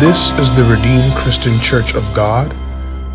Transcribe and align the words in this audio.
This 0.00 0.30
is 0.38 0.50
the 0.56 0.64
Redeemed 0.64 1.12
Christian 1.12 1.52
Church 1.60 1.94
of 1.94 2.02
God, 2.14 2.50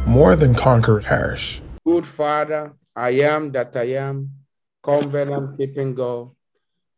more 0.06 0.36
than 0.36 0.54
Conqueror 0.54 1.02
Parish. 1.02 1.60
Good 1.84 2.06
Father, 2.06 2.74
I 2.96 3.10
am 3.22 3.52
that 3.54 3.76
I 3.76 3.96
am, 3.96 4.30
covenant 4.84 5.58
keeping 5.58 5.96
God. 5.96 6.30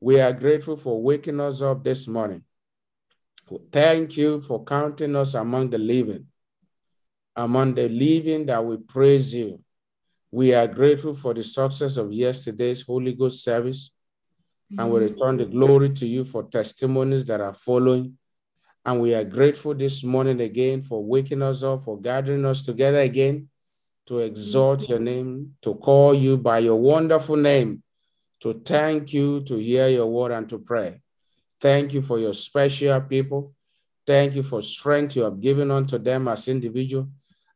We 0.02 0.20
are 0.20 0.34
grateful 0.34 0.75
for 0.75 1.02
waking 1.02 1.39
us 1.39 1.61
up 1.61 1.86
this 1.86 2.05
morning. 2.05 2.43
Thank 3.71 4.18
you 4.18 4.41
for 4.41 4.61
counting 4.65 5.15
us 5.15 5.36
among 5.36 5.70
the 5.70 5.77
living. 5.77 6.25
Among 7.33 7.73
the 7.73 7.88
living 7.88 8.45
that 8.47 8.65
we 8.65 8.75
praise 8.75 9.33
you. 9.33 9.61
We 10.31 10.54
are 10.54 10.67
grateful 10.67 11.13
for 11.13 11.33
the 11.33 11.45
success 11.45 11.95
of 11.95 12.11
yesterday's 12.11 12.81
Holy 12.81 13.13
Ghost 13.13 13.41
service. 13.41 13.89
And 14.77 14.91
we 14.91 14.99
return 14.99 15.38
the 15.38 15.45
glory 15.45 15.91
to 15.91 16.05
you 16.05 16.26
for 16.26 16.44
testimonies 16.44 17.23
that 17.23 17.40
are 17.40 17.54
following 17.54 18.16
and 18.88 19.02
we 19.02 19.14
are 19.14 19.26
grateful 19.26 19.76
this 19.76 20.02
morning 20.02 20.40
again 20.40 20.82
for 20.82 21.04
waking 21.04 21.41
us 21.41 21.62
up, 21.62 21.84
for 21.84 22.00
gathering 22.00 22.46
us 22.46 22.62
together 22.62 23.00
again 23.00 23.50
to 24.05 24.20
exalt 24.20 24.88
your 24.88 25.00
name, 25.00 25.55
to 25.62 25.76
call 25.76 26.13
you 26.13 26.38
by 26.38 26.60
your 26.60 26.77
wonderful 26.77 27.36
name, 27.36 27.84
to 28.40 28.54
thank 28.66 29.12
you, 29.12 29.41
to 29.41 29.58
hear 29.58 29.90
your 29.90 30.05
word, 30.05 30.32
and 30.32 30.48
to 30.48 30.58
pray. 30.58 31.02
Thank 31.60 31.94
you 31.94 32.02
for 32.02 32.18
your 32.18 32.34
special 32.34 33.02
people. 33.02 33.54
Thank 34.05 34.36
you 34.36 34.44
for 34.44 34.62
strength 34.62 35.18
you 35.18 35.24
have 35.24 35.41
given 35.41 35.70
unto 35.70 35.98
them 35.98 36.30
as 36.30 36.48
individual 36.48 37.10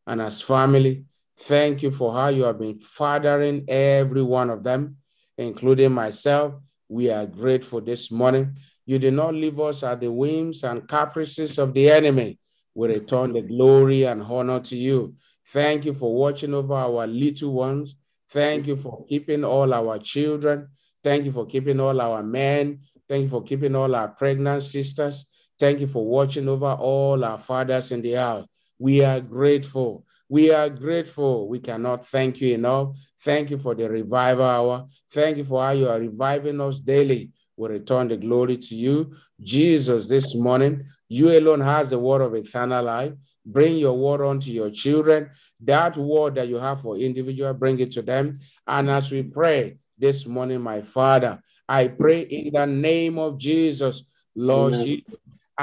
and 0.05 0.21
as 0.21 0.41
family. 0.41 1.05
Thank 1.39 1.81
you 1.81 1.91
for 1.91 2.11
how 2.11 2.27
you 2.27 2.43
have 2.43 2.59
been 2.59 2.77
fathering 2.77 3.63
every 3.69 4.21
one 4.21 4.49
of 4.49 4.63
them, 4.63 4.97
including 5.37 5.93
myself. 5.93 6.55
We 6.91 7.09
are 7.09 7.25
grateful 7.25 7.79
this 7.79 8.11
morning. 8.11 8.57
You 8.85 8.99
did 8.99 9.13
not 9.13 9.33
leave 9.33 9.57
us 9.61 9.81
at 9.81 10.01
the 10.01 10.11
whims 10.11 10.65
and 10.65 10.85
caprices 10.85 11.57
of 11.57 11.73
the 11.73 11.89
enemy. 11.89 12.37
We 12.75 12.89
return 12.89 13.31
the 13.31 13.41
glory 13.41 14.03
and 14.03 14.21
honor 14.21 14.59
to 14.59 14.75
you. 14.75 15.15
Thank 15.47 15.85
you 15.85 15.93
for 15.93 16.13
watching 16.13 16.53
over 16.53 16.73
our 16.73 17.07
little 17.07 17.53
ones. 17.53 17.95
Thank 18.29 18.67
you 18.67 18.75
for 18.75 19.05
keeping 19.07 19.45
all 19.45 19.73
our 19.73 19.99
children. 19.99 20.67
Thank 21.01 21.23
you 21.23 21.31
for 21.31 21.45
keeping 21.45 21.79
all 21.79 22.01
our 22.01 22.21
men. 22.23 22.81
Thank 23.07 23.23
you 23.23 23.29
for 23.29 23.41
keeping 23.41 23.73
all 23.73 23.95
our 23.95 24.09
pregnant 24.09 24.61
sisters. 24.61 25.25
Thank 25.57 25.79
you 25.79 25.87
for 25.87 26.05
watching 26.05 26.49
over 26.49 26.73
all 26.73 27.23
our 27.23 27.39
fathers 27.39 27.93
in 27.93 28.01
the 28.01 28.13
house. 28.15 28.45
We 28.77 29.01
are 29.01 29.21
grateful. 29.21 30.05
We 30.31 30.51
are 30.51 30.69
grateful. 30.69 31.49
We 31.49 31.59
cannot 31.59 32.05
thank 32.05 32.39
you 32.39 32.53
enough. 32.53 32.95
Thank 33.19 33.49
you 33.49 33.57
for 33.57 33.75
the 33.75 33.89
revival 33.89 34.45
hour. 34.45 34.87
Thank 35.11 35.35
you 35.37 35.43
for 35.43 35.61
how 35.61 35.71
you 35.71 35.89
are 35.89 35.99
reviving 35.99 36.61
us 36.61 36.79
daily 36.79 37.31
we 37.57 37.69
return 37.69 38.07
the 38.07 38.17
glory 38.17 38.57
to 38.57 38.75
you. 38.75 39.15
Jesus, 39.39 40.07
this 40.07 40.33
morning, 40.35 40.83
you 41.09 41.37
alone 41.37 41.61
has 41.61 41.91
the 41.91 41.99
word 41.99 42.21
of 42.21 42.33
eternal 42.33 42.83
life. 42.83 43.13
Bring 43.45 43.77
your 43.77 43.93
word 43.93 44.25
unto 44.27 44.51
your 44.51 44.71
children. 44.71 45.29
That 45.63 45.95
word 45.97 46.35
that 46.35 46.47
you 46.47 46.57
have 46.57 46.81
for 46.81 46.97
individual, 46.97 47.53
bring 47.53 47.79
it 47.79 47.91
to 47.91 48.01
them. 48.01 48.33
And 48.65 48.89
as 48.89 49.11
we 49.11 49.23
pray 49.23 49.77
this 49.97 50.25
morning, 50.25 50.61
my 50.61 50.81
Father, 50.81 51.41
I 51.67 51.89
pray 51.89 52.21
in 52.21 52.53
the 52.53 52.65
name 52.65 53.19
of 53.19 53.37
Jesus, 53.37 54.03
Lord 54.35 54.73
Amen. 54.73 54.85
Jesus, 54.85 55.19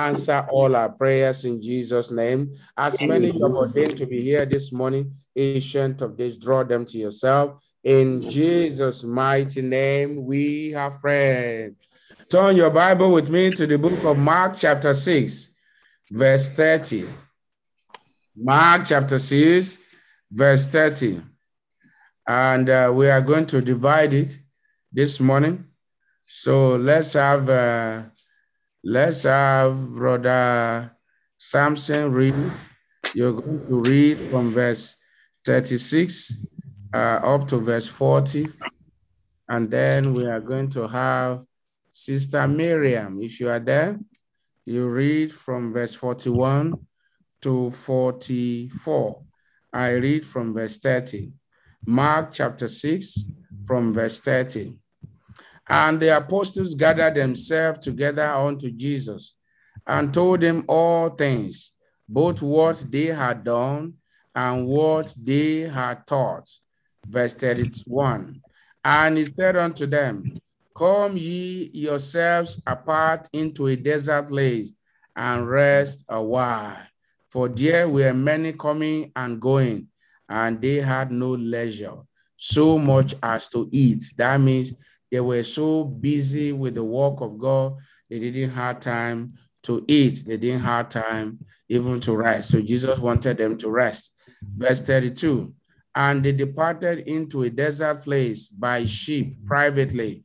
answer 0.06 0.46
all 0.50 0.76
our 0.76 0.88
prayers 0.88 1.44
in 1.44 1.60
Jesus' 1.60 2.10
name. 2.10 2.54
As 2.76 3.00
many 3.00 3.30
of 3.30 3.36
you 3.36 3.42
have 3.42 3.54
ordained 3.54 3.96
to 3.98 4.06
be 4.06 4.22
here 4.22 4.46
this 4.46 4.72
morning, 4.72 5.12
Ancient 5.34 6.02
of 6.02 6.16
Days, 6.16 6.38
draw 6.38 6.64
them 6.64 6.84
to 6.86 6.98
yourself. 6.98 7.60
In 7.82 8.28
Jesus' 8.28 9.04
mighty 9.04 9.62
name, 9.62 10.24
we 10.24 10.70
have 10.72 11.00
prayed. 11.00 11.76
Turn 12.28 12.56
your 12.56 12.70
Bible 12.70 13.12
with 13.12 13.30
me 13.30 13.50
to 13.52 13.66
the 13.66 13.78
book 13.78 14.04
of 14.04 14.18
Mark, 14.18 14.56
chapter 14.56 14.94
6, 14.94 15.48
verse 16.10 16.50
30. 16.50 17.06
Mark, 18.36 18.86
chapter 18.86 19.18
6, 19.18 19.78
verse 20.30 20.66
30. 20.66 21.22
And 22.26 22.68
uh, 22.68 22.92
we 22.94 23.08
are 23.08 23.22
going 23.22 23.46
to 23.46 23.62
divide 23.62 24.12
it 24.12 24.38
this 24.92 25.18
morning. 25.18 25.64
So 26.26 26.76
let's 26.76 27.14
have 27.14 27.48
uh, 27.48 28.02
let's 28.88 29.24
have 29.24 29.90
brother 29.90 30.90
Samson 31.36 32.10
read. 32.10 32.34
You're 33.14 33.34
going 33.34 33.66
to 33.66 33.80
read 33.82 34.30
from 34.30 34.54
verse 34.54 34.96
36 35.44 36.38
uh, 36.94 36.96
up 36.96 37.46
to 37.48 37.58
verse 37.58 37.86
40. 37.86 38.48
And 39.48 39.70
then 39.70 40.14
we 40.14 40.26
are 40.26 40.40
going 40.40 40.70
to 40.70 40.88
have 40.88 41.44
Sister 41.92 42.48
Miriam, 42.48 43.20
if 43.20 43.40
you 43.40 43.50
are 43.50 43.60
there, 43.60 43.98
you 44.64 44.88
read 44.88 45.32
from 45.32 45.72
verse 45.72 45.92
41 45.94 46.74
to 47.42 47.70
44. 47.70 49.22
I 49.72 49.90
read 49.90 50.24
from 50.24 50.54
verse 50.54 50.78
30. 50.78 51.32
Mark 51.86 52.32
chapter 52.32 52.68
6 52.68 53.24
from 53.66 53.92
verse 53.92 54.18
30. 54.20 54.78
And 55.68 56.00
the 56.00 56.16
apostles 56.16 56.74
gathered 56.74 57.14
themselves 57.14 57.80
together 57.80 58.26
unto 58.26 58.70
Jesus 58.70 59.34
and 59.86 60.12
told 60.12 60.42
him 60.42 60.64
all 60.66 61.10
things, 61.10 61.72
both 62.08 62.40
what 62.40 62.84
they 62.90 63.06
had 63.06 63.44
done 63.44 63.94
and 64.34 64.66
what 64.66 65.12
they 65.16 65.60
had 65.60 66.06
taught. 66.06 66.48
Verse 67.06 67.34
31. 67.34 68.40
And 68.84 69.18
he 69.18 69.24
said 69.24 69.56
unto 69.56 69.86
them, 69.86 70.24
Come 70.76 71.16
ye 71.16 71.70
yourselves 71.74 72.62
apart 72.66 73.28
into 73.32 73.66
a 73.66 73.76
desert 73.76 74.28
place 74.28 74.70
and 75.16 75.48
rest 75.48 76.04
a 76.08 76.22
while. 76.22 76.76
For 77.28 77.48
there 77.48 77.88
were 77.88 78.14
many 78.14 78.52
coming 78.52 79.12
and 79.14 79.40
going, 79.40 79.88
and 80.28 80.62
they 80.62 80.76
had 80.76 81.10
no 81.10 81.30
leisure, 81.30 81.96
so 82.36 82.78
much 82.78 83.14
as 83.22 83.48
to 83.48 83.68
eat. 83.72 84.02
That 84.16 84.40
means 84.40 84.72
they 85.10 85.20
were 85.20 85.42
so 85.42 85.84
busy 85.84 86.52
with 86.52 86.74
the 86.74 86.84
work 86.84 87.20
of 87.20 87.38
God, 87.38 87.76
they 88.10 88.18
didn't 88.18 88.50
have 88.50 88.80
time 88.80 89.34
to 89.64 89.84
eat. 89.88 90.24
They 90.26 90.36
didn't 90.36 90.62
have 90.62 90.88
time 90.88 91.38
even 91.68 92.00
to 92.00 92.16
rest. 92.16 92.50
So 92.50 92.60
Jesus 92.60 92.98
wanted 92.98 93.38
them 93.38 93.58
to 93.58 93.70
rest. 93.70 94.12
Verse 94.42 94.80
32 94.80 95.52
And 95.94 96.24
they 96.24 96.32
departed 96.32 97.00
into 97.00 97.42
a 97.42 97.50
desert 97.50 98.02
place 98.02 98.48
by 98.48 98.84
ship 98.84 99.28
privately 99.46 100.24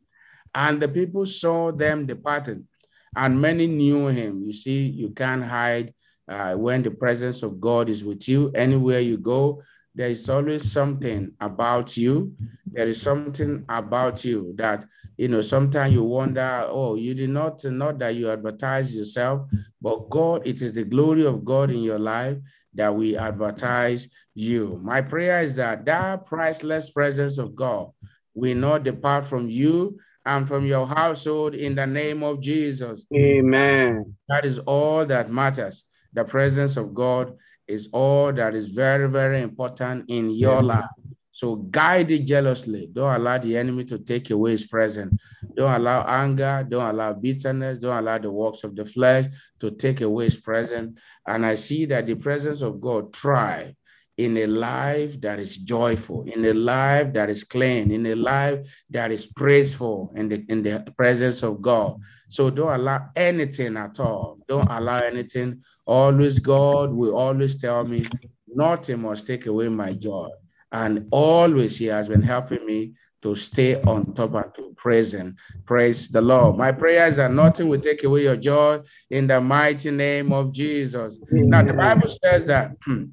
and 0.55 0.81
the 0.81 0.88
people 0.88 1.25
saw 1.25 1.72
them 1.72 2.05
departing, 2.05 2.67
and 3.16 3.41
many 3.41 3.67
knew 3.67 4.07
him. 4.07 4.43
You 4.45 4.53
see, 4.53 4.85
you 4.85 5.09
can't 5.09 5.43
hide 5.43 5.93
uh, 6.27 6.53
when 6.53 6.83
the 6.83 6.91
presence 6.91 7.43
of 7.43 7.59
God 7.59 7.89
is 7.89 8.03
with 8.03 8.27
you. 8.27 8.51
Anywhere 8.55 8.99
you 8.99 9.17
go, 9.17 9.63
there 9.95 10.09
is 10.09 10.27
always 10.29 10.71
something 10.71 11.33
about 11.39 11.95
you. 11.97 12.33
There 12.65 12.87
is 12.87 13.01
something 13.01 13.63
about 13.69 14.25
you 14.25 14.53
that, 14.57 14.85
you 15.17 15.27
know, 15.27 15.41
sometimes 15.41 15.93
you 15.93 16.03
wonder, 16.03 16.65
oh, 16.67 16.95
you 16.95 17.13
did 17.13 17.29
not, 17.29 17.63
not 17.65 17.99
that 17.99 18.15
you 18.15 18.31
advertise 18.31 18.95
yourself, 18.95 19.47
but 19.81 20.09
God, 20.09 20.47
it 20.47 20.61
is 20.61 20.73
the 20.73 20.83
glory 20.83 21.25
of 21.25 21.45
God 21.45 21.69
in 21.69 21.83
your 21.83 21.99
life 21.99 22.37
that 22.73 22.93
we 22.95 23.15
advertise 23.15 24.07
you. 24.33 24.79
My 24.81 25.01
prayer 25.01 25.41
is 25.41 25.55
that 25.57 25.85
that 25.85 26.25
priceless 26.25 26.89
presence 26.89 27.37
of 27.37 27.55
God 27.55 27.91
will 28.33 28.55
not 28.55 28.83
depart 28.83 29.25
from 29.25 29.47
you 29.49 29.99
and 30.25 30.47
from 30.47 30.65
your 30.65 30.87
household 30.87 31.53
in 31.53 31.75
the 31.75 31.85
name 31.85 32.23
of 32.23 32.41
Jesus. 32.41 33.05
Amen. 33.15 34.15
That 34.27 34.45
is 34.45 34.57
all 34.59 35.05
that 35.05 35.29
matters. 35.29 35.83
The 36.13 36.23
presence 36.23 36.77
of 36.77 36.93
God 36.93 37.35
is 37.68 37.90
all 37.91 38.34
that 38.34 38.56
is 38.56 38.68
very, 38.68 39.09
very 39.09 39.41
important 39.41 40.09
in 40.09 40.31
your 40.31 40.62
life. 40.62 40.85
So 41.31 41.56
guide 41.56 42.12
it 42.12 42.25
jealously. 42.25 42.90
Don't 42.94 43.16
allow 43.16 43.38
the 43.40 43.57
enemy 43.57 43.84
to 43.85 43.97
take 43.97 44.29
away 44.29 44.51
his 44.51 44.66
presence. 44.66 45.19
Don't 45.56 45.73
allow 45.73 46.06
anger. 46.07 46.66
Don't 46.69 46.90
allow 46.90 47.14
bitterness. 47.14 47.79
Don't 47.79 47.97
allow 47.97 48.17
the 48.20 48.32
works 48.32 48.64
of 48.64 48.76
the 48.76 48.85
flesh 48.85 49.26
to 49.59 49.72
take 49.72 50.02
away 50.02 50.26
his 50.26 50.37
presence. 50.37 50.99
And 51.28 51.46
I 51.46 51.55
see 51.55 51.85
that 51.85 52.05
the 52.05 52.16
presence 52.16 52.61
of 52.61 52.79
God 52.79 53.16
thrive 53.16 53.73
in 54.17 54.37
a 54.37 54.46
life 54.46 55.20
that 55.22 55.40
is 55.40 55.58
joyful, 55.58 56.23
in 56.23 56.46
a 56.46 56.53
life 56.53 57.11
that 57.14 57.29
is 57.32 57.43
clean, 57.43 57.91
in 57.91 58.05
a 58.05 58.16
life 58.16 58.59
that 58.91 59.11
is 59.11 59.26
praiseful 59.26 60.14
in 60.16 60.29
the, 60.29 60.46
in 60.49 60.61
the 60.61 60.93
presence 60.96 61.41
of 61.41 61.61
God. 61.61 61.99
So 62.29 62.52
don't 62.52 62.79
allow 62.79 63.09
anything 63.16 63.76
at 63.76 63.99
all. 63.99 64.37
Don't 64.47 64.70
allow 64.70 64.99
anything. 64.99 65.64
Always, 65.85 66.40
God 66.40 66.91
will 66.94 67.16
always 67.16 67.56
tell 67.56 67.84
me, 67.84 68.06
nothing 68.47 69.02
must 69.02 69.28
take 69.28 69.46
away 69.46 69.70
my 69.70 69.94
joy. 69.94 70.30
And 70.72 71.08
always, 71.12 71.78
He 71.78 71.85
has 71.85 72.08
been 72.08 72.22
helping 72.22 72.66
me 72.66 72.94
to 73.22 73.35
stay 73.35 73.82
on 73.82 74.14
top 74.14 74.34
and 74.35 74.53
to 74.56 74.74
praise 74.76 75.14
Him. 75.14 75.35
Praise 75.66 76.09
the 76.09 76.22
Lord. 76.22 76.58
My 76.58 76.72
prayer 76.72 77.08
is 77.08 77.18
that 77.18 77.32
nothing 77.32 77.68
will 77.70 77.80
take 77.80 78.03
away 78.03 78.24
your 78.24 78.38
joy 78.38 78.82
in 79.09 79.28
the 79.28 79.40
mighty 79.40 79.91
name 79.91 80.32
of 80.32 80.52
Jesus. 80.53 81.20
Now, 81.32 81.64
the 81.64 81.74
Bible 81.74 82.09
says 82.09 82.46
that. 82.47 82.76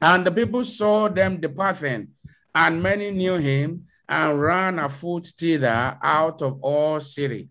And 0.00 0.24
the 0.24 0.30
people 0.30 0.62
saw 0.62 1.08
them 1.08 1.40
departing, 1.40 2.08
and 2.54 2.82
many 2.82 3.10
knew 3.10 3.34
him 3.34 3.86
and 4.08 4.40
ran 4.40 4.78
afoot 4.78 5.26
thither 5.26 5.98
out 6.00 6.40
of 6.40 6.60
all 6.62 7.00
city, 7.00 7.48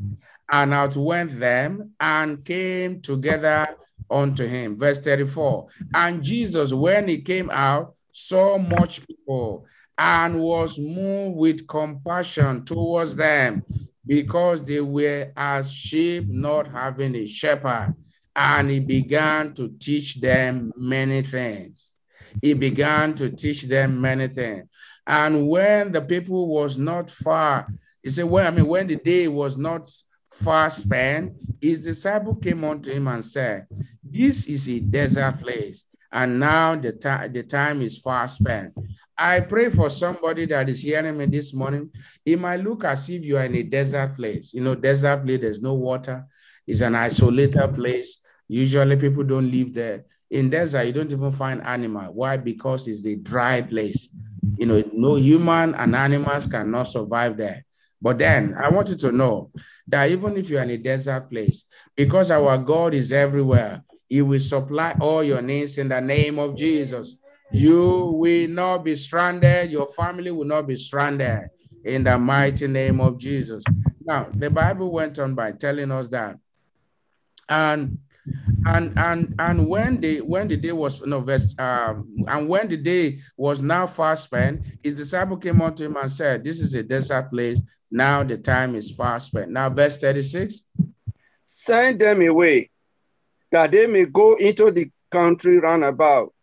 and 0.50 0.74
outwent 0.74 1.38
them 1.38 1.92
and 2.00 2.44
came 2.46 3.02
together 3.02 3.68
unto 4.10 4.46
him. 4.46 4.78
Verse 4.78 5.00
34. 5.00 5.68
And 5.94 6.24
Jesus, 6.24 6.74
when 6.74 7.08
he 7.08 7.22
came 7.22 7.50
out, 7.50 7.96
saw 8.12 8.58
much 8.58 9.06
people 9.08 9.66
and 9.98 10.40
was 10.40 10.78
moved 10.78 11.38
with 11.38 11.68
compassion 11.68 12.66
towards 12.66 13.16
them 13.16 13.64
because 14.06 14.64
they 14.64 14.82
were 14.82 15.32
as 15.36 15.72
sheep 15.72 16.28
not 16.28 16.68
having 16.68 17.16
a 17.16 17.26
shepherd. 17.26 17.96
And 18.36 18.70
he 18.70 18.80
began 18.80 19.54
to 19.56 19.70
teach 19.80 20.16
them 20.22 20.72
many 20.78 21.24
things. 21.24 21.96
He 22.42 22.54
began 22.54 23.16
to 23.16 23.32
teach 23.32 23.64
them 23.64 24.00
many 24.00 24.28
things. 24.28 24.68
And 25.08 25.48
when 25.48 25.92
the 25.92 26.02
people 26.02 26.48
was 26.48 26.78
not 26.78 27.10
far, 27.10 27.68
he 28.04 28.10
said, 28.12 28.26
well, 28.26 28.46
I 28.46 28.52
mean, 28.52 28.68
when 28.68 28.88
the 28.88 28.98
day 28.98 29.28
was 29.28 29.58
not 29.58 29.90
far 30.38 30.70
spent, 30.70 31.34
his 31.62 31.80
disciple 31.80 32.36
came 32.36 32.64
unto 32.64 32.92
him 32.92 33.08
and 33.08 33.24
said, 33.24 33.68
This 34.04 34.48
is 34.48 34.70
a 34.70 34.80
desert 34.80 35.40
place, 35.40 35.86
and 36.12 36.40
now 36.40 36.76
the, 36.76 36.94
time 36.94 37.34
the 37.34 37.44
time 37.44 37.82
is 37.82 37.98
far 37.98 38.28
spent. 38.28 38.74
I 39.18 39.40
pray 39.40 39.72
for 39.72 39.90
somebody 39.90 40.46
that 40.46 40.70
is 40.70 40.84
hearing 40.84 41.18
me 41.18 41.26
this 41.26 41.54
morning. 41.54 41.90
It 42.24 42.40
might 42.40 42.64
look 42.64 42.84
as 42.84 43.10
if 43.10 43.26
you 43.26 43.38
are 43.38 43.46
in 43.46 43.56
a 43.56 43.64
desert 43.64 44.16
place. 44.16 44.54
You 44.54 44.62
know, 44.62 44.76
desert 44.76 45.26
place, 45.26 45.42
there's 45.42 45.62
no 45.62 45.74
water, 45.74 46.26
it's 46.68 46.82
an 46.82 46.96
isolated 46.96 47.74
place. 47.74 48.20
Usually 48.48 48.96
people 48.96 49.24
don't 49.24 49.52
live 49.52 49.74
there. 49.74 50.06
In 50.30 50.50
desert, 50.50 50.84
you 50.84 50.94
don't 50.94 51.12
even 51.12 51.32
find 51.32 51.62
animal. 51.64 52.14
Why? 52.14 52.38
Because 52.38 52.88
it's 52.88 53.06
a 53.06 53.16
dry 53.16 53.62
place. 53.62 54.10
You 54.58 54.66
know, 54.66 54.84
no 54.94 55.16
human 55.16 55.74
and 55.76 55.96
animals 55.96 56.48
cannot 56.48 56.90
survive 56.90 57.38
there. 57.38 57.66
But 58.02 58.20
then 58.20 58.56
I 58.60 58.70
want 58.70 58.90
you 58.90 58.96
to 58.96 59.12
know 59.12 59.52
that 59.88 60.10
even 60.10 60.38
if 60.38 60.50
you're 60.50 60.64
in 60.64 60.70
a 60.70 60.78
desert 60.78 61.30
place, 61.30 61.64
because 61.96 62.32
our 62.32 62.58
God 62.58 62.94
is 62.94 63.12
everywhere, 63.12 63.84
He 64.08 64.22
will 64.22 64.40
supply 64.40 64.96
all 65.00 65.24
your 65.24 65.42
needs 65.42 65.78
in 65.78 65.90
the 65.90 66.00
name 66.00 66.40
of 66.40 66.56
Jesus. 66.56 67.16
You 67.52 68.12
will 68.16 68.50
not 68.50 68.84
be 68.84 68.96
stranded, 68.96 69.72
your 69.72 69.88
family 69.88 70.32
will 70.32 70.46
not 70.46 70.68
be 70.68 70.76
stranded 70.76 71.50
in 71.84 72.04
the 72.04 72.18
mighty 72.18 72.68
name 72.68 73.00
of 73.00 73.18
Jesus. 73.18 73.64
Now, 74.04 74.28
the 74.34 74.50
Bible 74.50 74.92
went 74.92 75.18
on 75.20 75.34
by 75.34 75.54
telling 75.54 75.92
us 75.92 76.08
that. 76.10 76.38
And 77.50 78.00
and 78.66 78.98
and 78.98 79.34
and 79.40 79.68
when 79.68 80.02
the 80.02 80.22
when 80.22 80.48
the 80.48 80.58
day 80.58 80.72
was 80.72 81.02
no 81.04 81.22
verse 81.22 81.56
um, 81.60 82.26
and 82.28 82.48
when 82.48 82.68
the 82.68 82.78
day 82.78 83.20
was 83.38 83.62
now 83.62 83.88
far 83.88 84.16
spent, 84.16 84.66
his 84.84 84.94
disciple 84.94 85.38
came 85.38 85.62
unto 85.62 85.86
him 85.86 85.96
and 85.96 86.12
said, 86.12 86.44
This 86.44 86.60
is 86.60 86.74
a 86.74 86.84
desert 86.84 87.30
place. 87.32 87.62
Now 87.90 88.24
the 88.24 88.38
time 88.38 88.76
is 88.76 88.92
far 88.92 89.20
spent. 89.20 89.52
Now, 89.52 89.70
verse 89.70 89.98
36. 89.98 90.62
Send 91.46 92.00
them 92.00 92.22
away, 92.22 92.70
that 93.52 93.72
they 93.72 93.88
may 93.88 94.06
go 94.06 94.36
into 94.36 94.70
the 94.72 94.92
country 95.10 95.60
round 95.60 95.86
about 95.86 96.34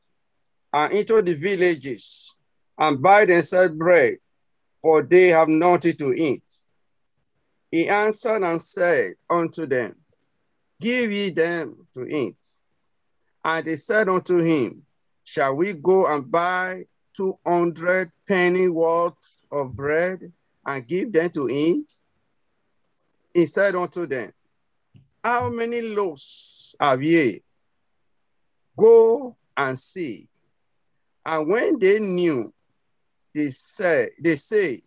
and 0.72 0.92
into 0.94 1.20
the 1.20 1.34
villages 1.34 2.34
and 2.78 3.02
buy 3.02 3.26
themselves 3.26 3.74
bread, 3.74 4.16
for 4.80 5.02
they 5.02 5.28
have 5.28 5.48
nothing 5.48 5.96
to 5.96 6.14
eat. 6.14 6.42
He 7.70 7.88
answered 7.88 8.42
and 8.42 8.60
said 8.60 9.14
unto 9.28 9.66
them, 9.66 9.96
Give 10.80 11.12
ye 11.12 11.30
them 11.30 11.86
to 11.94 12.06
eat. 12.06 12.36
And 13.44 13.64
they 13.64 13.76
said 13.76 14.08
unto 14.08 14.38
him, 14.38 14.84
Shall 15.24 15.54
we 15.54 15.72
go 15.72 16.06
and 16.06 16.30
buy 16.30 16.86
200 17.16 18.10
penny 18.26 18.68
worth 18.68 19.36
of 19.50 19.74
bread 19.74 20.32
and 20.66 20.86
give 20.86 21.12
them 21.12 21.30
to 21.30 21.48
eat? 21.48 22.00
He 23.32 23.46
said 23.46 23.74
unto 23.74 24.06
them, 24.06 24.32
How 25.22 25.48
many 25.48 25.82
loaves 25.82 26.76
have 26.80 27.02
ye? 27.02 27.42
Go 28.76 29.36
and 29.56 29.78
see. 29.78 30.28
And 31.26 31.48
when 31.48 31.78
they 31.78 31.98
knew, 32.00 32.52
they 33.34 33.48
said, 33.48 34.10
they 34.20 34.36
say, 34.36 34.82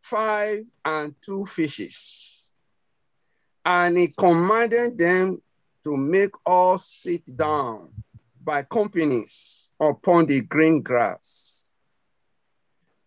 five 0.00 0.64
and 0.84 1.14
two 1.20 1.44
fishes. 1.44 2.37
And 3.68 3.98
he 3.98 4.08
commanded 4.08 4.96
them 4.96 5.42
to 5.84 5.94
make 5.94 6.30
all 6.46 6.78
sit 6.78 7.36
down 7.36 7.90
by 8.42 8.62
companies 8.62 9.74
upon 9.78 10.24
the 10.24 10.40
green 10.40 10.80
grass. 10.80 11.76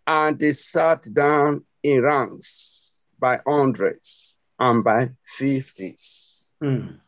And 0.06 0.38
they 0.38 0.52
sat 0.52 1.08
down 1.12 1.66
in 1.81 2.04
ranks 2.04 3.08
by 3.19 3.40
hundreds 3.48 4.38
and 4.60 4.84
by 4.84 5.10
fifties. 5.24 6.56
Mm. 6.64 7.00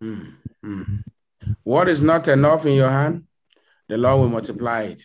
Mm. 0.00 0.34
Mm. 0.64 1.04
What 1.64 1.88
is 1.88 2.00
not 2.00 2.28
enough 2.28 2.64
in 2.64 2.74
your 2.74 2.90
hand, 2.90 3.24
the 3.88 3.98
Lord 3.98 4.20
will 4.20 4.28
multiply 4.28 4.82
it. 4.82 5.02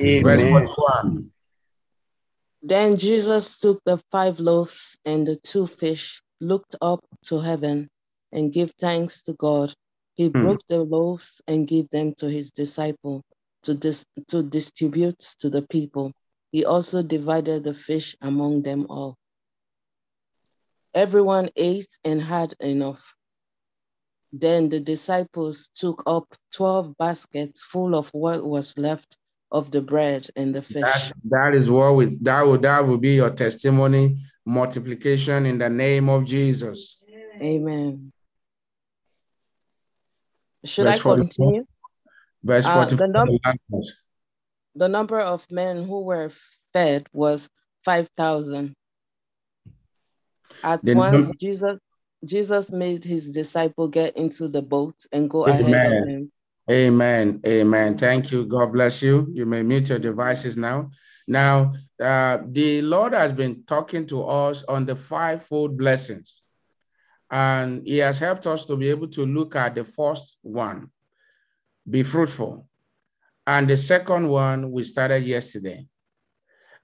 Amen. 0.00 0.68
Then 2.62 2.96
Jesus 2.96 3.58
took 3.58 3.82
the 3.84 3.98
five 4.12 4.38
loaves 4.38 4.96
and 5.04 5.26
the 5.26 5.36
two 5.36 5.66
fish, 5.66 6.22
looked 6.40 6.76
up 6.80 7.00
to 7.26 7.40
heaven, 7.40 7.88
and 8.32 8.52
gave 8.52 8.72
thanks 8.80 9.22
to 9.22 9.32
God. 9.34 9.72
He 10.14 10.28
Hmm. 10.28 10.40
broke 10.42 10.62
the 10.68 10.82
loaves 10.82 11.40
and 11.46 11.66
gave 11.66 11.88
them 11.90 12.14
to 12.18 12.28
his 12.28 12.50
disciple 12.50 13.22
to, 13.62 13.74
dis- 13.74 14.04
to 14.28 14.42
distribute 14.42 15.18
to 15.40 15.50
the 15.50 15.62
people. 15.62 16.12
He 16.52 16.64
also 16.64 17.02
divided 17.02 17.64
the 17.64 17.74
fish 17.74 18.16
among 18.20 18.62
them 18.62 18.86
all. 18.88 19.16
Everyone 20.94 21.48
ate 21.56 21.98
and 22.04 22.20
had 22.20 22.54
enough. 22.60 23.14
Then 24.32 24.68
the 24.68 24.80
disciples 24.80 25.68
took 25.74 26.02
up 26.06 26.26
12 26.54 26.96
baskets 26.98 27.62
full 27.62 27.94
of 27.94 28.08
what 28.10 28.44
was 28.44 28.76
left 28.78 29.16
of 29.50 29.70
the 29.70 29.80
bread 29.80 30.28
and 30.36 30.54
the 30.54 30.62
fish. 30.62 30.82
That, 30.82 31.12
that 31.30 31.54
is 31.54 31.70
what 31.70 31.94
we 31.94 32.16
that 32.22 32.42
will 32.42 32.58
that 32.58 32.86
will 32.86 32.98
be 32.98 33.14
your 33.16 33.30
testimony, 33.30 34.18
multiplication 34.46 35.46
in 35.46 35.58
the 35.58 35.68
name 35.68 36.08
of 36.08 36.24
Jesus. 36.24 37.02
Amen. 37.42 38.12
Should 40.64 40.86
Verse 40.86 40.94
I 40.96 40.98
44. 40.98 41.26
continue? 41.26 41.64
Verse 42.42 42.66
Uh, 42.66 42.74
44. 42.74 42.96
the 42.96 43.12
num- 43.12 43.26
the 43.28 43.40
last 43.44 43.58
verse. 43.70 43.94
The 44.76 44.88
number 44.88 45.20
of 45.20 45.46
men 45.50 45.84
who 45.84 46.00
were 46.00 46.30
fed 46.72 47.06
was 47.12 47.48
5,000. 47.84 48.74
At 50.62 50.82
The 50.82 50.94
once, 50.94 51.26
num- 51.26 51.32
Jesus, 51.40 51.78
Jesus 52.24 52.72
made 52.72 53.04
his 53.04 53.30
disciple 53.30 53.88
get 53.88 54.16
into 54.16 54.48
the 54.48 54.62
boat 54.62 54.96
and 55.12 55.28
go 55.28 55.44
ahead 55.46 55.60
of 55.60 55.66
Amen. 55.68 56.08
him. 56.08 56.32
Amen. 56.70 57.40
Amen. 57.46 57.98
Thank 57.98 58.30
you. 58.32 58.46
God 58.46 58.72
bless 58.72 59.02
you. 59.02 59.28
You 59.32 59.44
may 59.44 59.62
mute 59.62 59.90
your 59.90 59.98
devices 59.98 60.56
now. 60.56 60.90
Now, 61.26 61.72
uh, 62.00 62.38
the 62.46 62.82
Lord 62.82 63.14
has 63.14 63.32
been 63.32 63.64
talking 63.64 64.06
to 64.08 64.24
us 64.24 64.62
on 64.64 64.84
the 64.84 64.96
fivefold 64.96 65.76
blessings, 65.76 66.42
and 67.30 67.86
He 67.86 67.98
has 67.98 68.18
helped 68.18 68.46
us 68.46 68.64
to 68.66 68.76
be 68.76 68.90
able 68.90 69.08
to 69.08 69.24
look 69.24 69.56
at 69.56 69.74
the 69.74 69.84
first 69.84 70.38
one 70.42 70.90
be 71.88 72.02
fruitful. 72.02 72.66
And 73.46 73.68
the 73.68 73.76
second 73.76 74.28
one 74.28 74.70
we 74.70 74.84
started 74.84 75.24
yesterday. 75.24 75.86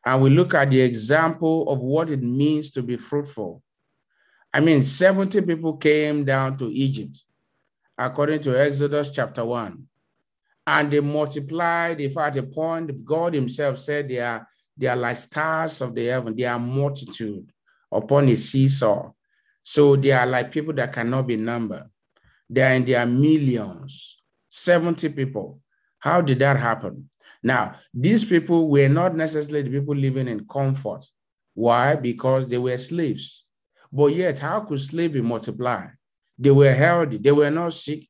And 0.05 0.23
we 0.23 0.31
look 0.31 0.55
at 0.55 0.71
the 0.71 0.81
example 0.81 1.69
of 1.69 1.79
what 1.79 2.11
it 2.11 2.23
means 2.23 2.71
to 2.73 2.83
be 2.83 2.97
fruitful. 2.97 3.63
I 4.53 4.61
mean, 4.61 4.83
70 4.83 5.41
people 5.43 5.77
came 5.77 6.25
down 6.25 6.59
to 6.59 6.67
Egypt 6.71 7.23
according 7.97 8.41
to 8.41 8.59
Exodus 8.59 9.11
chapter 9.11 9.45
1. 9.45 9.87
And 10.73 10.89
they 10.89 11.01
multiplied. 11.01 12.01
In 12.01 12.11
fact, 12.11 12.37
a 12.37 12.45
point 12.45 13.05
God 13.05 13.35
Himself 13.35 13.77
said 13.77 14.09
they 14.09 14.21
are, 14.21 14.47
they 14.77 14.87
are 14.87 14.95
like 14.95 15.17
stars 15.17 15.81
of 15.81 15.93
the 15.97 16.07
heaven, 16.07 16.37
they 16.37 16.45
are 16.45 16.61
multitude 16.61 17.51
upon 17.91 18.29
a 18.29 18.37
seesaw. 18.37 19.11
So 19.65 19.97
they 19.97 20.13
are 20.13 20.27
like 20.27 20.53
people 20.53 20.73
that 20.75 20.93
cannot 20.93 21.27
be 21.27 21.35
numbered. 21.35 21.91
They 22.49 22.63
are 22.63 22.75
in 22.75 22.85
their 22.85 23.05
millions, 23.05 24.23
70 24.49 25.09
people. 25.09 25.61
How 25.99 26.21
did 26.21 26.39
that 26.39 26.57
happen? 26.57 27.11
Now, 27.43 27.75
these 27.93 28.25
people 28.25 28.69
were 28.69 28.89
not 28.89 29.17
necessarily 29.17 29.63
the 29.69 29.81
people 29.81 29.97
living 29.97 30.29
in 30.29 30.47
comfort. 30.47 31.03
Why? 31.55 31.97
Because 31.97 32.47
they 32.47 32.59
were 32.59 32.79
slaves. 32.79 33.45
But 33.91 34.15
yet, 34.15 34.39
how 34.39 34.61
could 34.61 34.81
slaves 34.81 35.15
be 35.15 35.21
multiplied? 35.21 35.91
They 36.39 36.53
were 36.53 36.73
healthy, 36.73 37.19
they 37.19 37.33
were 37.33 37.51
not 37.51 37.75
sick. 37.75 38.07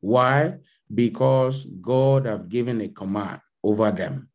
Why? 0.00 0.54
Because 0.92 1.66
God 1.80 2.26
have 2.26 2.48
given 2.48 2.80
a 2.80 2.88
command 2.88 3.40
over 3.62 3.90
them 3.90 4.28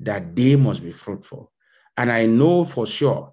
that 0.00 0.34
they 0.34 0.56
must 0.56 0.82
be 0.82 0.92
fruitful. 0.92 1.52
And 1.96 2.12
I 2.12 2.26
know 2.26 2.64
for 2.64 2.86
sure 2.86 3.32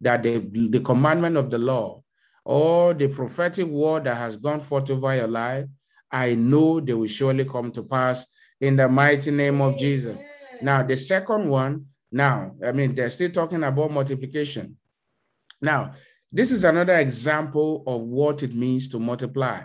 that 0.00 0.22
the, 0.22 0.38
the 0.38 0.80
commandment 0.80 1.36
of 1.36 1.50
the 1.50 1.58
law 1.58 2.02
or 2.44 2.94
the 2.94 3.08
prophetic 3.08 3.66
word 3.66 4.04
that 4.04 4.16
has 4.16 4.36
gone 4.36 4.60
forth 4.60 4.90
over 4.90 5.14
your 5.14 5.26
life, 5.26 5.66
I 6.10 6.34
know 6.34 6.80
they 6.80 6.94
will 6.94 7.08
surely 7.08 7.44
come 7.44 7.70
to 7.72 7.82
pass 7.82 8.26
in 8.60 8.76
the 8.76 8.88
mighty 8.88 9.30
name 9.30 9.60
of 9.60 9.76
Jesus. 9.76 10.16
Now, 10.62 10.82
the 10.82 10.96
second 10.96 11.48
one, 11.48 11.86
now, 12.10 12.52
I 12.64 12.72
mean, 12.72 12.94
they're 12.94 13.10
still 13.10 13.30
talking 13.30 13.62
about 13.62 13.92
multiplication. 13.92 14.78
Now, 15.60 15.92
this 16.32 16.50
is 16.50 16.64
another 16.64 16.94
example 16.94 17.84
of 17.86 18.00
what 18.00 18.42
it 18.42 18.54
means 18.54 18.88
to 18.88 18.98
multiply. 18.98 19.62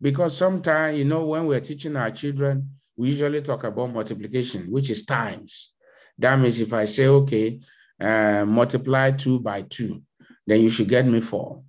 Because 0.00 0.36
sometimes, 0.36 0.98
you 0.98 1.04
know, 1.04 1.26
when 1.26 1.46
we're 1.46 1.60
teaching 1.60 1.96
our 1.96 2.10
children, 2.10 2.70
we 2.96 3.10
usually 3.10 3.42
talk 3.42 3.64
about 3.64 3.92
multiplication, 3.92 4.70
which 4.70 4.90
is 4.90 5.04
times. 5.04 5.72
That 6.18 6.38
means 6.38 6.60
if 6.60 6.72
I 6.72 6.84
say, 6.84 7.06
okay, 7.06 7.60
uh, 8.00 8.44
multiply 8.46 9.10
two 9.12 9.40
by 9.40 9.62
two, 9.62 10.02
then 10.46 10.60
you 10.60 10.68
should 10.68 10.88
get 10.88 11.06
me 11.06 11.20
four. 11.20 11.62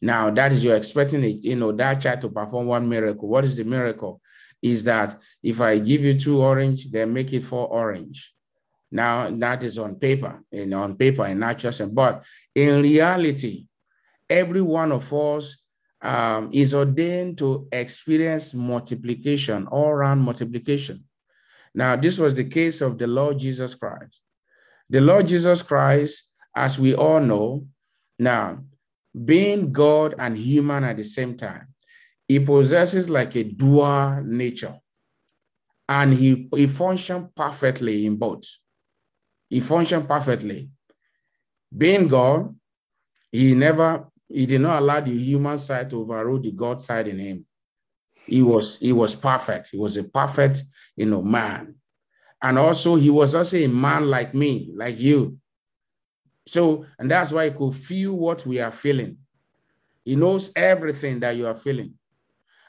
Now, 0.00 0.30
that 0.30 0.52
is 0.52 0.64
you're 0.64 0.76
expecting, 0.76 1.22
it, 1.24 1.44
you 1.44 1.56
know, 1.56 1.72
that 1.72 2.00
child 2.00 2.22
to 2.22 2.28
perform 2.28 2.66
one 2.66 2.88
miracle. 2.88 3.28
What 3.28 3.44
is 3.44 3.56
the 3.56 3.64
miracle? 3.64 4.20
Is 4.60 4.84
that 4.84 5.16
if 5.42 5.60
I 5.60 5.78
give 5.78 6.04
you 6.04 6.18
two 6.18 6.40
orange, 6.42 6.90
then 6.90 7.12
make 7.12 7.32
it 7.32 7.42
four 7.42 7.68
orange. 7.68 8.32
Now, 8.90 9.30
that 9.30 9.62
is 9.62 9.78
on 9.78 9.96
paper, 9.96 10.42
know, 10.66 10.82
on 10.82 10.96
paper 10.96 11.26
in 11.26 11.38
natural 11.38 11.72
sense. 11.72 11.90
But 11.92 12.24
in 12.54 12.82
reality, 12.82 13.66
every 14.28 14.60
one 14.60 14.92
of 14.92 15.12
us 15.12 15.56
um, 16.02 16.50
is 16.52 16.74
ordained 16.74 17.38
to 17.38 17.68
experience 17.70 18.54
multiplication, 18.54 19.66
all 19.68 19.88
around 19.88 20.18
multiplication. 20.18 21.04
Now, 21.74 21.96
this 21.96 22.18
was 22.18 22.34
the 22.34 22.44
case 22.44 22.80
of 22.80 22.98
the 22.98 23.06
Lord 23.06 23.38
Jesus 23.38 23.74
Christ. 23.74 24.20
The 24.90 25.00
Lord 25.00 25.26
Jesus 25.26 25.62
Christ, 25.62 26.24
as 26.54 26.78
we 26.78 26.94
all 26.94 27.20
know, 27.20 27.66
now, 28.18 28.58
being 29.24 29.72
God 29.72 30.14
and 30.18 30.36
human 30.36 30.84
at 30.84 30.96
the 30.96 31.04
same 31.04 31.36
time, 31.36 31.68
he 32.28 32.38
possesses 32.38 33.08
like 33.08 33.36
a 33.36 33.44
dual 33.44 34.22
nature. 34.24 34.78
And 35.88 36.14
he, 36.14 36.48
he 36.54 36.66
functioned 36.66 37.34
perfectly 37.34 38.06
in 38.06 38.16
both. 38.16 38.44
He 39.48 39.60
functioned 39.60 40.08
perfectly. 40.08 40.70
Being 41.76 42.08
God, 42.08 42.54
he 43.30 43.54
never 43.54 44.06
he 44.32 44.46
did 44.46 44.60
not 44.60 44.80
allow 44.80 45.00
the 45.00 45.16
human 45.16 45.58
side 45.58 45.90
to 45.90 46.00
overrule 46.00 46.40
the 46.40 46.52
God 46.52 46.80
side 46.82 47.08
in 47.08 47.18
him. 47.18 47.46
He 48.26 48.42
was 48.42 48.76
he 48.78 48.92
was 48.92 49.14
perfect. 49.14 49.70
He 49.70 49.78
was 49.78 49.96
a 49.96 50.04
perfect, 50.04 50.62
you 50.96 51.06
know, 51.06 51.22
man. 51.22 51.76
And 52.42 52.58
also 52.58 52.96
he 52.96 53.10
was 53.10 53.34
also 53.34 53.56
a 53.56 53.68
man 53.68 54.10
like 54.10 54.34
me, 54.34 54.72
like 54.74 54.98
you. 54.98 55.38
So, 56.46 56.84
and 56.98 57.10
that's 57.10 57.30
why 57.30 57.48
he 57.48 57.56
could 57.56 57.74
feel 57.74 58.14
what 58.14 58.44
we 58.44 58.58
are 58.60 58.72
feeling. 58.72 59.18
He 60.04 60.16
knows 60.16 60.50
everything 60.56 61.20
that 61.20 61.36
you 61.36 61.46
are 61.46 61.56
feeling. 61.56 61.94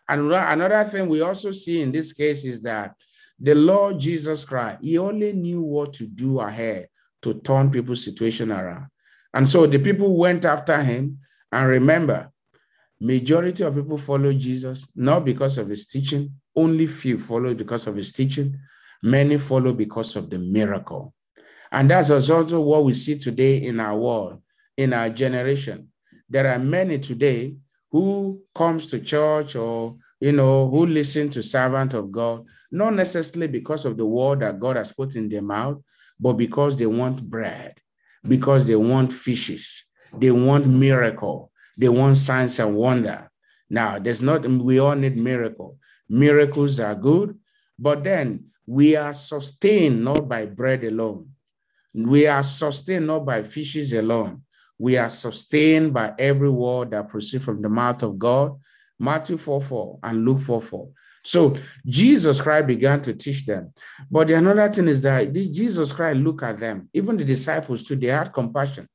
And 0.07 0.31
another 0.31 0.83
thing 0.83 1.07
we 1.07 1.21
also 1.21 1.51
see 1.51 1.81
in 1.81 1.91
this 1.91 2.13
case 2.13 2.43
is 2.43 2.61
that 2.61 2.93
the 3.39 3.55
Lord 3.55 3.99
Jesus 3.99 4.45
Christ, 4.45 4.79
he 4.81 4.97
only 4.97 5.33
knew 5.33 5.61
what 5.61 5.93
to 5.93 6.05
do 6.05 6.39
ahead 6.39 6.87
to 7.23 7.33
turn 7.35 7.71
people's 7.71 8.03
situation 8.03 8.51
around. 8.51 8.87
And 9.33 9.49
so 9.49 9.65
the 9.65 9.79
people 9.79 10.15
went 10.15 10.45
after 10.45 10.81
him 10.83 11.19
and 11.53 11.67
remember, 11.67 12.31
majority 12.99 13.63
of 13.63 13.75
people 13.75 13.99
follow 13.99 14.33
Jesus 14.33 14.87
not 14.95 15.23
because 15.23 15.59
of 15.59 15.69
his 15.69 15.85
teaching, 15.85 16.33
only 16.55 16.87
few 16.87 17.17
follow 17.17 17.53
because 17.53 17.85
of 17.85 17.95
his 17.95 18.11
teaching, 18.11 18.57
many 19.03 19.37
follow 19.37 19.71
because 19.71 20.15
of 20.15 20.31
the 20.31 20.39
miracle. 20.39 21.13
And 21.71 21.91
that's 21.91 22.09
also 22.09 22.59
what 22.59 22.83
we 22.83 22.93
see 22.93 23.19
today 23.19 23.57
in 23.57 23.79
our 23.79 23.95
world, 23.95 24.41
in 24.77 24.93
our 24.93 25.11
generation. 25.11 25.89
There 26.27 26.51
are 26.51 26.57
many 26.57 26.97
today 26.97 27.55
who 27.91 28.41
comes 28.55 28.87
to 28.87 28.99
church 28.99 29.55
or 29.55 29.97
you 30.19 30.31
know 30.31 30.67
who 30.67 30.87
listen 30.87 31.29
to 31.31 31.43
servant 31.43 31.93
of 31.93 32.11
God, 32.11 32.45
not 32.71 32.95
necessarily 32.95 33.47
because 33.47 33.85
of 33.85 33.95
the 33.97 34.05
word 34.05 34.39
that 34.39 34.59
God 34.59 34.75
has 34.77 34.91
put 34.91 35.15
in 35.15 35.29
their 35.29 35.43
mouth, 35.43 35.77
but 36.19 36.33
because 36.33 36.77
they 36.77 36.87
want 36.87 37.29
bread, 37.29 37.75
because 38.27 38.65
they 38.65 38.75
want 38.75 39.13
fishes, 39.13 39.83
they 40.17 40.31
want 40.31 40.67
miracle. 40.67 41.51
They 41.77 41.89
want 41.89 42.17
signs 42.17 42.59
and 42.59 42.75
wonder. 42.75 43.29
Now, 43.69 43.99
there's 43.99 44.21
not, 44.21 44.45
we 44.45 44.79
all 44.79 44.95
need 44.95 45.17
miracle. 45.17 45.77
Miracles 46.09 46.79
are 46.79 46.95
good, 46.95 47.37
but 47.79 48.03
then 48.03 48.45
we 48.65 48.95
are 48.95 49.13
sustained 49.13 50.03
not 50.03 50.27
by 50.27 50.45
bread 50.45 50.83
alone. 50.83 51.29
We 51.95 52.27
are 52.27 52.43
sustained 52.43 53.07
not 53.07 53.25
by 53.25 53.41
fishes 53.41 53.93
alone. 53.93 54.43
We 54.77 54.97
are 54.97 55.09
sustained 55.09 55.93
by 55.93 56.13
every 56.17 56.49
word 56.49 56.91
that 56.91 57.09
proceeds 57.09 57.43
from 57.43 57.61
the 57.61 57.69
mouth 57.69 58.03
of 58.03 58.17
God. 58.17 58.59
Matthew 58.99 59.37
4 59.37 59.61
4 59.61 59.99
and 60.03 60.25
Luke 60.25 60.39
4 60.39 60.61
4. 60.61 60.89
So 61.25 61.55
Jesus 61.85 62.41
Christ 62.41 62.67
began 62.67 63.01
to 63.03 63.13
teach 63.13 63.45
them. 63.45 63.73
But 64.09 64.27
the 64.27 64.33
another 64.33 64.69
thing 64.71 64.87
is 64.87 65.01
that 65.01 65.33
Jesus 65.33 65.91
Christ 65.93 66.19
looked 66.19 66.43
at 66.43 66.59
them, 66.59 66.89
even 66.93 67.17
the 67.17 67.23
disciples 67.23 67.83
too, 67.83 67.95
they 67.95 68.07
had 68.07 68.33
compassion 68.33 68.87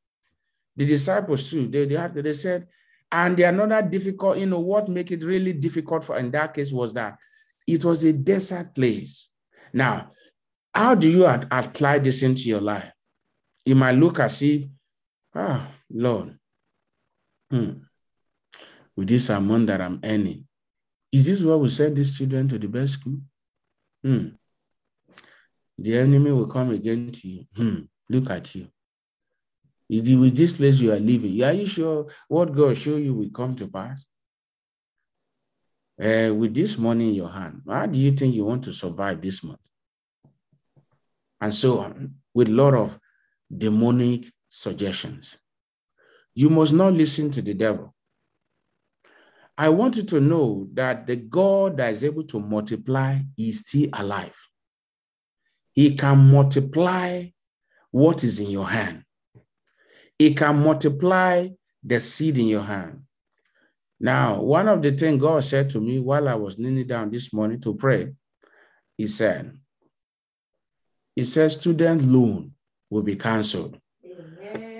the 0.79 0.87
disciples 0.87 1.51
too, 1.51 1.67
they, 1.67 1.87
they, 1.87 1.97
had, 1.97 2.15
they 2.15 2.33
said, 2.33 2.69
and 3.11 3.37
the 3.37 3.43
another 3.43 3.83
difficult, 3.83 4.39
you 4.39 4.47
know, 4.47 4.61
what 4.61 4.89
make 4.89 5.11
it 5.11 5.25
really 5.25 5.53
difficult 5.53 6.05
for 6.05 6.17
in 6.17 6.31
that 6.31 6.55
case 6.55 6.71
was 6.71 6.95
that 6.95 7.19
it 7.67 7.85
was 7.85 8.05
a 8.05 8.13
desert 8.13 8.77
place. 8.77 9.29
Now, 9.73 10.13
how 10.73 10.95
do 10.95 11.11
you 11.11 11.27
ad- 11.27 11.49
apply 11.51 11.99
this 11.99 12.23
into 12.23 12.43
your 12.43 12.61
life? 12.61 12.93
You 13.65 13.75
might 13.75 13.97
look 13.97 14.21
as 14.21 14.41
if, 14.41 14.67
ah, 15.35 15.69
oh, 15.69 15.75
Lord, 15.91 16.39
hmm, 17.51 17.71
with 18.95 19.09
this 19.09 19.31
amount 19.31 19.67
that 19.67 19.81
I'm 19.81 19.99
earning, 20.05 20.47
is 21.11 21.27
this 21.27 21.43
where 21.43 21.59
we 21.59 21.71
send 21.71 21.97
these 21.97 22.17
children 22.17 22.49
to 22.51 22.59
the 22.59 22.69
best 22.69 22.95
school? 22.95 23.19
Hmm. 24.05 24.29
The 25.77 25.99
enemy 25.99 26.31
will 26.31 26.47
come 26.47 26.71
again 26.71 27.11
to 27.11 27.29
you. 27.29 27.45
Hmm. 27.57 27.79
Look 28.09 28.31
at 28.31 28.55
you. 28.55 28.69
Is 29.89 30.07
it 30.07 30.17
with 30.17 30.37
this 30.37 30.53
place 30.53 30.79
you 30.79 30.93
are 30.93 30.99
living? 30.99 31.43
Are 31.43 31.53
you 31.53 31.67
sure 31.67 32.07
what 32.29 32.55
God 32.55 32.77
show 32.77 32.97
you 32.97 33.15
will 33.15 33.31
come 33.31 33.57
to 33.57 33.67
pass? 33.67 34.05
Uh, 36.01 36.33
with 36.35 36.55
this 36.55 36.79
money 36.79 37.09
in 37.09 37.15
your 37.15 37.31
hand, 37.31 37.63
how 37.69 37.87
do 37.87 37.99
you 37.99 38.13
think 38.13 38.35
you 38.35 38.45
want 38.45 38.63
to 38.65 38.73
survive 38.73 39.21
this 39.21 39.43
month? 39.43 39.59
And 41.41 41.55
so 41.55 41.81
on, 41.81 42.15
with 42.35 42.49
a 42.49 42.53
lot 42.53 42.75
of 42.75 42.99
demonic 43.57 44.27
suggestions. 44.51 45.37
You 46.35 46.51
must 46.51 46.73
not 46.73 46.93
listen 46.93 47.31
to 47.33 47.43
the 47.43 47.55
devil. 47.55 47.95
I 49.57 49.71
want 49.71 49.97
you 49.97 50.05
to 50.05 50.21
know 50.21 50.69
that 50.75 51.07
the 51.07 51.17
God 51.17 51.79
that 51.79 51.91
is 51.91 52.05
able 52.05 52.23
to 52.25 52.39
multiply 52.39 53.19
is 53.37 53.61
still 53.61 53.89
alive. 53.93 54.39
He 55.73 55.97
can 55.97 56.19
multiply 56.31 57.27
what 57.91 58.23
is 58.23 58.39
in 58.39 58.51
your 58.51 58.69
hand 58.69 59.05
it 60.19 60.37
can 60.37 60.63
multiply 60.63 61.49
the 61.83 62.01
seed 62.01 62.39
in 62.39 62.47
your 62.47 62.63
hand. 62.63 63.03
Now, 64.01 64.41
one 64.41 64.69
of 64.69 64.83
the 64.83 64.93
things 64.93 65.21
God 65.21 65.43
said 65.45 65.71
to 65.71 65.81
me 65.81 65.99
while 65.99 66.29
I 66.29 66.35
was 66.35 66.59
kneeling 66.59 66.87
down 66.87 67.11
this 67.11 67.33
morning 67.33 67.61
to 67.63 67.75
pray, 67.75 68.13
He 68.97 69.07
said, 69.07 69.57
He 71.15 71.25
said, 71.25 71.53
student 71.53 72.03
loan 72.03 72.53
will 72.91 73.03
be 73.03 73.17
canceled. 73.17 73.79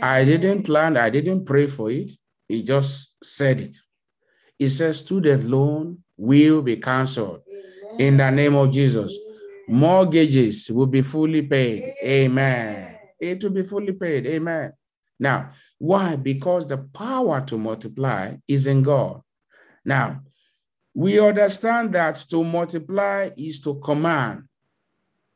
I 0.01 0.25
didn't 0.25 0.63
plan, 0.63 0.97
I 0.97 1.11
didn't 1.11 1.45
pray 1.45 1.67
for 1.67 1.91
it. 1.91 2.11
He 2.49 2.63
just 2.63 3.13
said 3.23 3.61
it. 3.61 3.77
He 4.59 4.69
says, 4.69 4.99
student 4.99 5.45
loan 5.45 6.03
will 6.17 6.63
be 6.63 6.77
canceled 6.77 7.43
in 7.99 8.17
the 8.17 8.31
name 8.31 8.55
of 8.55 8.71
Jesus. 8.71 9.17
Mortgages 9.69 10.71
will 10.71 10.87
be 10.87 11.03
fully 11.03 11.43
paid. 11.43 11.95
Amen. 12.03 12.97
It 13.21 13.43
will 13.43 13.51
be 13.51 13.65
fully 13.65 13.93
paid. 13.93 14.27
Amen. 14.27 14.73
Now, 15.19 15.53
why? 15.79 16.17
Because 16.17 16.67
the 16.67 16.79
power 16.79 17.41
to 17.47 17.59
multiply 17.59 18.37
is 18.47 18.67
in 18.67 18.83
God. 18.83 19.23
Now, 19.85 20.21
we 20.95 21.21
understand 21.21 21.93
that 21.95 22.17
to 22.31 22.43
multiply 22.45 23.31
is 23.37 23.61
to 23.61 23.77
command, 23.77 24.45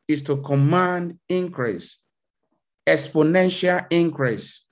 is 0.07 0.21
to 0.23 0.37
command 0.37 1.19
increase, 1.29 1.97
exponential 2.85 3.85
increase. 3.89 4.65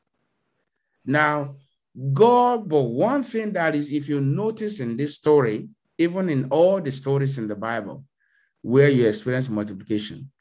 Now, 1.06 1.56
God, 2.14 2.70
but 2.70 2.82
one 2.84 3.24
thing 3.24 3.54
that 3.54 3.76
is, 3.76 3.92
if 3.92 4.08
you 4.08 4.22
notice 4.22 4.80
in 4.80 4.96
this 4.96 5.16
story, 5.16 5.68
even 5.98 6.30
in 6.30 6.46
all 6.46 6.82
the 6.82 6.92
stories 6.92 7.38
in 7.38 7.48
the 7.48 7.56
Bible 7.56 8.06
where 8.62 8.90
you 8.90 9.08
experience 9.08 9.50
multiplication, 9.50 10.32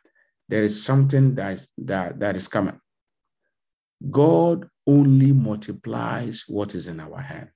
there 0.48 0.62
is 0.62 0.82
something 0.82 1.34
that 1.36 1.52
is, 1.52 1.68
that, 1.78 2.18
that 2.20 2.36
is 2.36 2.48
coming. 2.48 2.80
God 4.08 4.68
only 4.86 5.32
multiplies 5.32 6.44
what 6.46 6.74
is 6.74 6.88
in 6.88 7.00
our 7.00 7.20
hand. 7.20 7.50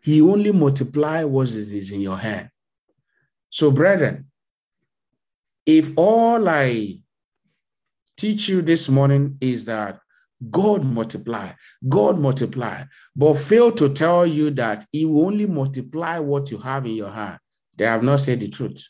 He 0.00 0.22
only 0.22 0.52
multiplies 0.52 1.26
what 1.26 1.48
is 1.48 1.92
in 1.92 2.00
your 2.00 2.16
hand. 2.16 2.48
So, 3.50 3.70
brethren, 3.70 4.30
if 5.66 5.92
all 5.96 6.48
I 6.48 7.00
teach 8.16 8.48
you 8.48 8.62
this 8.62 8.88
morning 8.88 9.36
is 9.40 9.64
that 9.66 10.00
God 10.50 10.84
multiply, 10.84 11.52
God 11.88 12.18
multiply, 12.18 12.84
but 13.14 13.34
fail 13.34 13.72
to 13.72 13.88
tell 13.88 14.26
you 14.26 14.50
that 14.52 14.86
He 14.92 15.04
will 15.04 15.26
only 15.26 15.46
multiply 15.46 16.18
what 16.18 16.50
you 16.50 16.58
have 16.58 16.86
in 16.86 16.92
your 16.92 17.10
hand, 17.10 17.38
they 17.76 17.84
have 17.84 18.02
not 18.02 18.20
said 18.20 18.40
the 18.40 18.48
truth. 18.48 18.82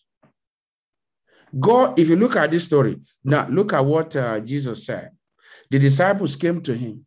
God, 1.59 1.99
if 1.99 2.09
you 2.09 2.17
look 2.17 2.37
at 2.37 2.51
this 2.51 2.65
story, 2.65 2.99
now 3.25 3.47
look 3.49 3.73
at 3.73 3.85
what 3.85 4.15
uh, 4.17 4.41
Jesus 4.41 4.85
said. 4.85 5.11
The 5.71 5.79
disciples 5.79 6.37
came 6.37 6.61
to 6.63 6.75
him. 6.75 7.05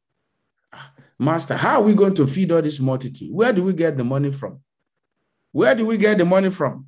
Master, 1.19 1.55
how 1.55 1.81
are 1.81 1.83
we 1.83 1.93
going 1.93 2.15
to 2.15 2.27
feed 2.27 2.51
all 2.51 2.61
this 2.61 2.79
multitude? 2.79 3.31
Where 3.31 3.53
do 3.53 3.63
we 3.63 3.73
get 3.73 3.95
the 3.95 4.03
money 4.03 4.31
from? 4.31 4.59
Where 5.51 5.75
do 5.75 5.85
we 5.85 5.97
get 5.97 6.17
the 6.17 6.25
money 6.25 6.49
from? 6.49 6.87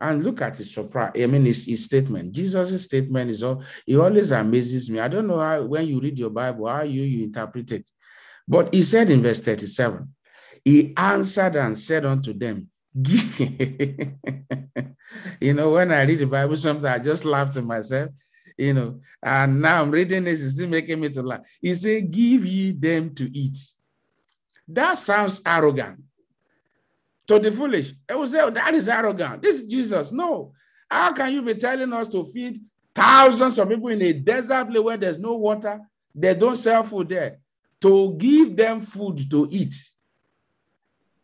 And 0.00 0.22
look 0.24 0.40
at 0.40 0.56
his 0.56 0.72
surprise. 0.72 1.12
I 1.16 1.26
mean, 1.26 1.44
his, 1.44 1.66
his 1.66 1.84
statement. 1.84 2.32
Jesus' 2.32 2.84
statement 2.84 3.30
is 3.30 3.42
all, 3.42 3.62
it 3.86 3.96
always 3.96 4.30
amazes 4.30 4.88
me. 4.88 5.00
I 5.00 5.08
don't 5.08 5.26
know 5.26 5.38
how, 5.38 5.62
when 5.62 5.86
you 5.86 6.00
read 6.00 6.18
your 6.18 6.30
Bible, 6.30 6.68
how 6.68 6.82
you, 6.82 7.02
you 7.02 7.24
interpret 7.24 7.72
it. 7.72 7.90
But 8.46 8.72
he 8.72 8.82
said 8.82 9.10
in 9.10 9.22
verse 9.22 9.40
37, 9.40 10.08
he 10.64 10.94
answered 10.96 11.56
and 11.56 11.78
said 11.78 12.06
unto 12.06 12.32
them, 12.32 12.68
you 15.40 15.54
know, 15.54 15.70
when 15.70 15.92
I 15.92 16.02
read 16.02 16.18
the 16.18 16.26
Bible, 16.26 16.56
sometimes 16.56 16.84
I 16.86 16.98
just 16.98 17.24
laugh 17.24 17.54
to 17.54 17.62
myself, 17.62 18.10
you 18.58 18.74
know, 18.74 19.00
and 19.22 19.62
now 19.62 19.82
I'm 19.82 19.90
reading 19.90 20.24
this, 20.24 20.42
it's 20.42 20.54
still 20.54 20.68
making 20.68 21.00
me 21.00 21.08
to 21.10 21.22
laugh. 21.22 21.40
He 21.60 21.74
said, 21.74 22.10
Give 22.10 22.44
ye 22.44 22.72
them 22.72 23.14
to 23.14 23.30
eat. 23.36 23.56
That 24.66 24.98
sounds 24.98 25.40
arrogant. 25.46 26.02
To 27.28 27.38
the 27.38 27.52
foolish, 27.52 27.92
it 28.08 28.18
will 28.18 28.26
say, 28.26 28.40
oh, 28.40 28.50
That 28.50 28.74
is 28.74 28.88
arrogant. 28.88 29.42
This 29.42 29.60
is 29.60 29.66
Jesus. 29.66 30.10
No. 30.10 30.52
How 30.90 31.12
can 31.12 31.32
you 31.32 31.42
be 31.42 31.54
telling 31.54 31.92
us 31.92 32.08
to 32.08 32.24
feed 32.24 32.60
thousands 32.92 33.56
of 33.58 33.68
people 33.68 33.88
in 33.88 34.02
a 34.02 34.12
desert 34.12 34.68
place 34.68 34.82
where 34.82 34.96
there's 34.96 35.18
no 35.18 35.36
water? 35.36 35.80
They 36.12 36.34
don't 36.34 36.56
sell 36.56 36.82
food 36.82 37.08
there. 37.08 37.38
To 37.82 38.14
give 38.18 38.56
them 38.56 38.80
food 38.80 39.30
to 39.30 39.46
eat. 39.48 39.74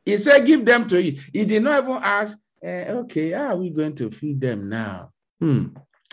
He 0.07 0.17
said, 0.17 0.47
Give 0.47 0.65
them 0.65 0.87
to 0.89 0.99
eat. 0.99 1.21
He 1.33 1.45
did 1.45 1.63
not 1.65 1.83
even 1.83 1.99
ask, 2.03 2.39
eh, 2.63 2.93
Okay, 2.93 3.33
how 3.33 3.49
are 3.49 3.57
we 3.57 3.71
going 3.71 3.95
to 3.97 4.11
feed 4.11 4.41
them 4.41 4.69
now? 4.69 5.11
Hmm. 5.41 5.67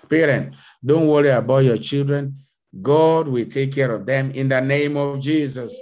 Parent, 0.09 0.55
don't 0.83 1.07
worry 1.07 1.29
about 1.29 1.63
your 1.63 1.77
children. 1.77 2.37
God 2.81 3.27
will 3.27 3.45
take 3.45 3.73
care 3.73 3.93
of 3.93 4.05
them 4.05 4.31
in 4.31 4.49
the 4.49 4.59
name 4.59 4.97
of 4.97 5.21
Jesus. 5.21 5.79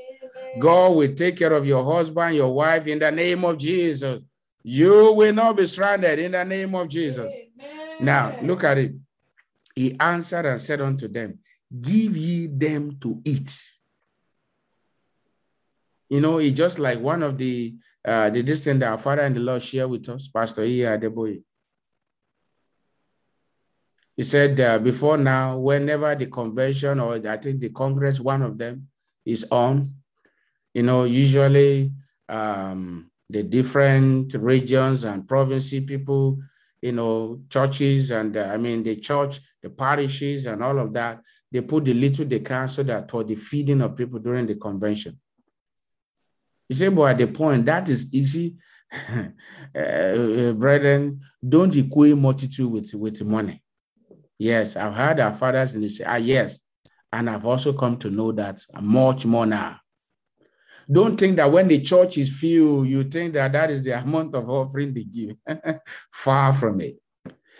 God 0.60 0.90
will 0.90 1.14
take 1.14 1.38
care 1.38 1.54
of 1.54 1.66
your 1.66 1.84
husband, 1.84 2.36
your 2.36 2.54
wife 2.54 2.86
in 2.86 3.00
the 3.00 3.10
name 3.10 3.46
of 3.46 3.58
Jesus. 3.58 4.22
You 4.62 5.14
will 5.14 5.34
not 5.34 5.56
be 5.56 5.66
stranded 5.66 6.20
in 6.20 6.34
the 6.34 6.44
name 6.44 6.76
of 6.76 6.90
Jesus. 6.90 7.32
Now, 8.02 8.38
look 8.42 8.64
at 8.66 8.78
it. 8.78 8.94
He 9.74 9.96
answered 10.00 10.46
and 10.46 10.60
said 10.60 10.82
unto 10.82 11.08
them, 11.08 11.40
Give 11.80 12.18
ye 12.18 12.48
them 12.48 12.98
to 13.00 13.22
eat. 13.24 13.58
You 16.10 16.20
know, 16.20 16.40
it's 16.40 16.58
just 16.58 16.78
like 16.78 17.00
one 17.00 17.24
of 17.24 17.38
the 17.38 17.74
uh, 18.04 18.30
the 18.30 18.42
distance 18.44 18.80
that 18.80 18.92
our 18.92 18.98
Father 18.98 19.22
and 19.22 19.36
the 19.36 19.40
Lord 19.40 19.62
share 19.62 19.88
with 19.88 20.08
us, 20.10 20.28
Pastor 20.28 20.64
E. 20.64 20.80
Adeboye. 20.80 21.44
He 24.18 24.24
said, 24.24 24.60
uh, 24.60 24.78
before 24.80 25.18
now, 25.18 25.58
whenever 25.58 26.14
the 26.16 26.26
convention 26.26 27.00
or 27.00 27.16
I 27.28 27.38
think 27.38 27.60
the 27.60 27.70
Congress, 27.70 28.20
one 28.20 28.42
of 28.42 28.58
them 28.58 28.88
is 29.26 29.46
on, 29.52 29.96
you 30.74 30.84
know, 30.84 31.06
usually 31.06 31.92
um, 32.28 33.10
the 33.30 33.44
different 33.44 34.34
regions 34.34 35.06
and 35.06 35.28
provinces, 35.28 35.86
people, 35.86 36.38
you 36.82 36.92
know, 36.92 37.42
churches 37.50 38.12
and 38.12 38.36
uh, 38.36 38.50
I 38.52 38.58
mean 38.58 38.84
the 38.84 38.98
church, 38.98 39.40
the 39.62 39.70
parishes 39.70 40.46
and 40.46 40.64
all 40.64 40.78
of 40.80 40.94
that, 40.94 41.22
they 41.52 41.62
put 41.62 41.86
the 41.86 41.94
little 41.94 42.26
they 42.26 42.40
can 42.40 42.68
so 42.68 42.84
that 42.84 43.10
for 43.10 43.24
the 43.24 43.36
feeding 43.36 43.82
of 43.82 43.96
people 43.96 44.20
during 44.20 44.46
the 44.46 44.56
convention. 44.56 45.20
You 46.72 46.76
say, 46.76 46.88
but 46.88 47.04
at 47.04 47.18
the 47.18 47.28
point, 47.28 47.66
that 47.66 47.90
is 47.90 48.08
easy. 48.14 48.56
uh, 49.76 50.52
brethren, 50.54 51.20
don't 51.46 51.76
equate 51.76 52.16
multitude 52.16 52.72
with, 52.72 52.94
with 52.94 53.22
money. 53.24 53.62
Yes, 54.40 54.78
I've 54.78 54.94
heard 54.94 55.20
our 55.20 55.34
fathers 55.34 55.74
and 55.74 55.84
they 55.84 55.90
say, 55.90 56.06
ah, 56.08 56.16
yes. 56.16 56.62
And 57.12 57.30
I've 57.30 57.46
also 57.46 57.74
come 57.74 57.98
to 57.98 58.10
know 58.10 58.32
that 58.32 58.62
much 58.80 59.26
more 59.26 59.46
now. 59.46 59.82
Don't 60.90 61.20
think 61.20 61.36
that 61.36 61.52
when 61.52 61.68
the 61.68 61.82
church 61.82 62.18
is 62.18 62.40
filled, 62.40 62.88
you 62.88 63.04
think 63.04 63.34
that 63.34 63.52
that 63.52 63.70
is 63.70 63.82
the 63.82 64.00
amount 64.02 64.34
of 64.34 64.50
offering 64.50 64.94
they 64.94 65.04
give. 65.04 65.36
Far 66.10 66.54
from 66.54 66.80
it. 66.80 66.96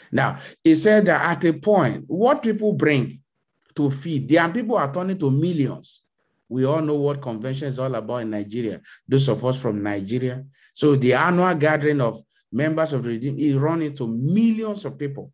Now, 0.10 0.40
he 0.64 0.74
said 0.74 1.06
that 1.08 1.22
at 1.22 1.44
a 1.44 1.52
point, 1.52 2.06
what 2.08 2.42
people 2.42 2.72
bring 2.72 3.20
to 3.76 3.92
feed, 3.92 4.30
there 4.30 4.44
are 4.44 4.50
people 4.54 4.78
are 4.78 4.90
turning 4.90 5.20
to 5.20 5.30
millions 5.30 6.01
we 6.52 6.66
all 6.66 6.82
know 6.82 6.96
what 6.96 7.22
convention 7.22 7.70
is 7.70 7.80
all 7.80 7.96
about 7.96 8.18
in 8.18 8.30
Nigeria, 8.30 8.82
those 9.08 9.30
of 9.30 9.46
us 9.46 9.60
from 9.60 9.82
Nigeria. 9.82 10.44
So 10.74 10.98
the 10.98 11.14
annual 11.14 11.56
gathering 11.56 12.02
of 12.02 12.22
members 12.52 12.92
of 12.92 13.04
the 13.04 13.10
Redeemed 13.10 13.40
is 13.40 13.56
run 13.56 13.82
into 13.82 14.06
millions 14.06 14.84
of 14.84 14.98
people. 14.98 15.32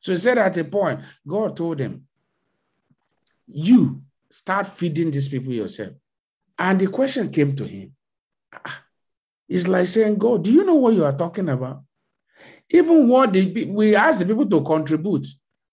So 0.00 0.12
he 0.12 0.18
said 0.18 0.38
at 0.38 0.56
a 0.56 0.64
point, 0.64 1.00
God 1.28 1.54
told 1.58 1.78
him, 1.78 2.06
You 3.46 4.00
start 4.32 4.66
feeding 4.66 5.10
these 5.10 5.28
people 5.28 5.52
yourself. 5.52 5.92
And 6.58 6.80
the 6.80 6.86
question 6.86 7.30
came 7.30 7.54
to 7.56 7.64
him. 7.66 7.92
Ah, 8.50 8.82
it's 9.46 9.66
like 9.68 9.86
saying, 9.86 10.16
God, 10.16 10.42
do 10.42 10.50
you 10.50 10.64
know 10.64 10.76
what 10.76 10.94
you 10.94 11.04
are 11.04 11.12
talking 11.12 11.50
about? 11.50 11.82
Even 12.70 13.08
what 13.08 13.34
we 13.34 13.94
ask 13.94 14.20
the 14.20 14.24
people 14.24 14.48
to 14.48 14.62
contribute 14.62 15.26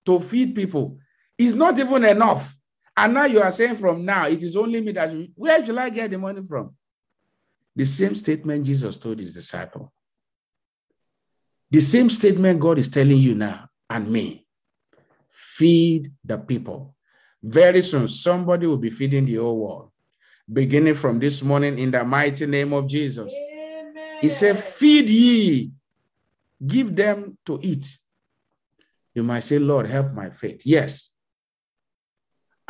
to 0.06 0.20
feed 0.20 0.54
people 0.54 0.98
is 1.38 1.56
not 1.56 1.80
even 1.80 2.04
enough. 2.04 2.54
And 2.96 3.14
now 3.14 3.26
you 3.26 3.42
are 3.42 3.52
saying 3.52 3.76
from 3.76 4.06
now, 4.06 4.28
it 4.28 4.44
is 4.44 4.56
only 4.56 4.82
me 4.82 4.92
that, 4.92 5.14
where 5.36 5.66
shall 5.66 5.80
I 5.80 5.90
get 5.90 6.12
the 6.12 6.18
money 6.18 6.42
from? 6.48 6.76
The 7.76 7.86
same 7.86 8.14
statement 8.14 8.66
Jesus 8.66 8.98
told 8.98 9.20
his 9.20 9.34
disciple. 9.34 9.92
The 11.72 11.82
same 11.82 12.10
statement 12.12 12.60
God 12.60 12.78
is 12.78 12.90
telling 12.90 13.18
you 13.18 13.34
now 13.34 13.68
and 13.90 14.12
me. 14.12 14.46
Feed 15.30 16.12
the 16.24 16.38
people. 16.38 16.96
Very 17.42 17.82
soon, 17.82 18.08
somebody 18.08 18.68
will 18.68 18.78
be 18.78 18.92
feeding 18.92 19.26
the 19.26 19.36
whole 19.36 19.58
world. 19.58 19.92
Beginning 20.52 20.94
from 20.94 21.20
this 21.20 21.42
morning, 21.42 21.80
in 21.80 21.90
the 21.90 22.04
mighty 22.04 22.46
name 22.46 22.74
of 22.74 22.88
Jesus. 22.88 23.34
Amen. 23.34 23.94
He 24.22 24.30
said, 24.30 24.60
Feed 24.60 25.10
ye, 25.10 25.72
give 26.66 26.96
them 26.96 27.38
to 27.46 27.60
eat. 27.64 27.98
You 29.16 29.24
might 29.24 29.40
say, 29.40 29.58
Lord, 29.58 29.88
help 29.88 30.14
my 30.14 30.30
faith. 30.30 30.62
Yes, 30.66 31.13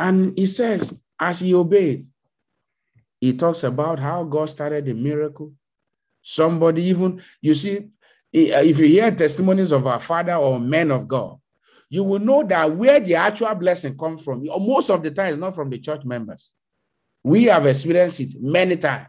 and 0.04 0.38
he 0.38 0.46
says, 0.46 1.00
as 1.18 1.40
he 1.40 1.54
obeyed, 1.56 2.06
he 3.22 3.34
talks 3.34 3.64
about 3.64 4.00
how 4.00 4.26
God 4.26 4.50
started 4.50 4.84
the 4.84 4.94
miracle. 4.94 5.54
Somebody, 6.22 6.84
even, 6.84 7.22
you 7.40 7.54
see, 7.54 7.78
uh, 7.78 7.88
if 8.34 8.80
you 8.80 8.86
hear 8.86 9.10
testimonies 9.12 9.72
of 9.72 9.88
our 9.88 10.02
father 10.02 10.34
or 10.34 10.60
men 10.60 10.92
of 10.92 11.08
God, 11.08 11.38
you 11.88 12.04
will 12.04 12.20
know 12.20 12.44
that 12.44 12.76
where 12.76 13.00
the 13.00 13.16
actual 13.16 13.56
blessing 13.56 13.98
comes 13.98 14.22
from, 14.22 14.44
most 14.44 14.90
of 14.90 15.04
the 15.04 15.12
time, 15.12 15.32
is 15.32 15.38
not 15.38 15.56
from 15.56 15.70
the 15.70 15.80
church 15.80 16.04
members. 16.04 16.52
We 17.24 17.46
have 17.46 17.66
experienced 17.66 18.20
it 18.20 18.34
many 18.42 18.76
times. 18.76 19.08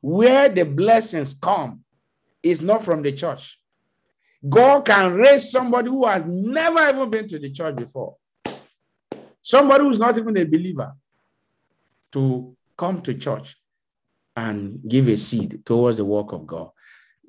Where 0.00 0.48
the 0.48 0.64
blessings 0.64 1.34
come 1.34 1.80
is 2.40 2.62
not 2.62 2.84
from 2.84 3.02
the 3.02 3.10
church. 3.10 3.58
God 4.48 4.84
can 4.84 5.14
raise 5.14 5.50
somebody 5.50 5.88
who 5.88 6.06
has 6.06 6.24
never 6.24 6.88
even 6.88 7.10
been 7.10 7.26
to 7.26 7.40
the 7.40 7.50
church 7.50 7.74
before 7.74 8.14
somebody 9.48 9.82
who's 9.82 9.98
not 9.98 10.18
even 10.18 10.36
a 10.36 10.44
believer 10.44 10.92
to 12.12 12.54
come 12.76 13.00
to 13.00 13.14
church 13.14 13.56
and 14.36 14.78
give 14.86 15.08
a 15.08 15.16
seed 15.16 15.64
towards 15.64 15.96
the 15.96 16.04
work 16.04 16.32
of 16.32 16.46
God. 16.46 16.68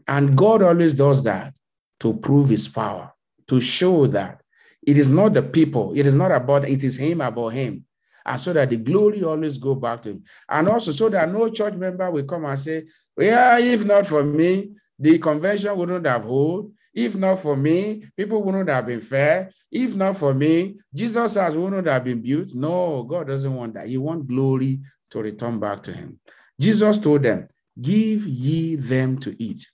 And 0.05 0.36
God 0.36 0.62
always 0.62 0.93
does 0.93 1.23
that 1.23 1.55
to 2.01 2.13
prove 2.13 2.49
his 2.49 2.67
power, 2.67 3.13
to 3.47 3.62
show 3.62 4.05
that 4.08 4.41
it 4.86 4.97
is 4.97 5.08
not 5.08 5.34
the 5.34 5.41
people, 5.41 5.93
it 5.95 6.05
is 6.05 6.13
not 6.13 6.34
about, 6.34 6.67
it 6.67 6.84
is 6.84 6.97
him 6.97 7.21
about 7.21 7.53
him. 7.53 7.86
And 8.25 8.39
so 8.39 8.51
that 8.51 8.69
the 8.69 8.77
glory 8.77 9.23
always 9.23 9.58
go 9.58 9.73
back 9.75 10.01
to 10.03 10.10
him. 10.10 10.23
And 10.49 10.67
also 10.67 10.91
so 10.91 11.08
that 11.08 11.32
no 11.32 11.49
church 11.49 11.75
member 11.75 12.12
will 12.12 12.25
come 12.25 12.43
and 12.43 12.60
say, 12.60 12.84
yeah, 13.17 13.58
if 13.60 13.86
not 13.86 14.05
for 14.05 14.23
me, 14.23 14.71
the 14.99 15.17
convention 15.19 15.75
wouldn't 15.77 16.05
have 16.05 16.23
hold. 16.23 16.73
If 16.99 17.15
not 17.15 17.39
for 17.39 17.55
me, 17.55 18.03
people 18.17 18.43
wouldn't 18.43 18.67
have 18.67 18.85
been 18.85 18.99
fair. 18.99 19.51
If 19.71 19.95
not 19.95 20.17
for 20.17 20.33
me, 20.33 20.79
Jesus 20.93 21.35
house 21.35 21.55
wouldn't 21.55 21.88
have 21.88 22.03
been 22.03 22.21
built. 22.21 22.53
No, 22.53 23.03
God 23.03 23.27
doesn't 23.27 23.55
want 23.55 23.75
that. 23.75 23.88
He 23.88 23.97
wants 23.97 24.27
glory 24.27 24.81
to 25.12 25.19
return 25.21 25.62
back 25.62 25.81
to 25.83 25.93
him. 25.93 26.19
Jesus 26.59 26.99
told 26.99 27.23
them, 27.23 27.47
Give 27.79 28.27
ye 28.27 28.75
them 28.75 29.17
to 29.19 29.33
eat. 29.41 29.65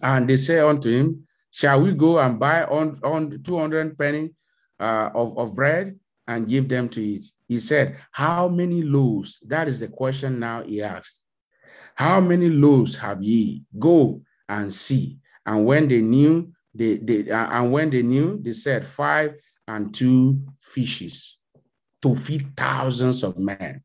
And 0.00 0.26
they 0.26 0.36
say 0.36 0.58
unto 0.60 0.90
him, 0.90 1.26
Shall 1.50 1.82
we 1.82 1.92
go 1.92 2.18
and 2.18 2.40
buy 2.40 2.64
on, 2.64 2.98
on 3.02 3.42
200 3.42 3.98
penny 3.98 4.30
uh, 4.80 5.10
of, 5.14 5.36
of 5.36 5.54
bread 5.54 5.98
and 6.26 6.48
give 6.48 6.66
them 6.66 6.88
to 6.90 7.02
eat? 7.02 7.26
He 7.46 7.60
said, 7.60 7.98
How 8.10 8.48
many 8.48 8.82
loaves? 8.82 9.38
That 9.46 9.68
is 9.68 9.80
the 9.80 9.88
question 9.88 10.38
now 10.38 10.62
he 10.62 10.82
asks. 10.82 11.24
How 11.94 12.20
many 12.20 12.48
loaves 12.48 12.96
have 12.96 13.22
ye? 13.22 13.64
Go 13.78 14.22
and 14.48 14.72
see. 14.72 15.18
And 15.46 15.64
when 15.64 15.88
they 15.88 16.00
knew, 16.00 16.52
they, 16.74 16.96
they 16.96 17.30
uh, 17.30 17.48
and 17.50 17.72
when 17.72 17.88
they 17.88 18.02
knew, 18.02 18.38
they 18.42 18.52
said 18.52 18.84
five 18.84 19.36
and 19.68 19.94
two 19.94 20.42
fishes 20.60 21.38
to 22.02 22.14
feed 22.16 22.56
thousands 22.56 23.22
of 23.22 23.38
men. 23.38 23.82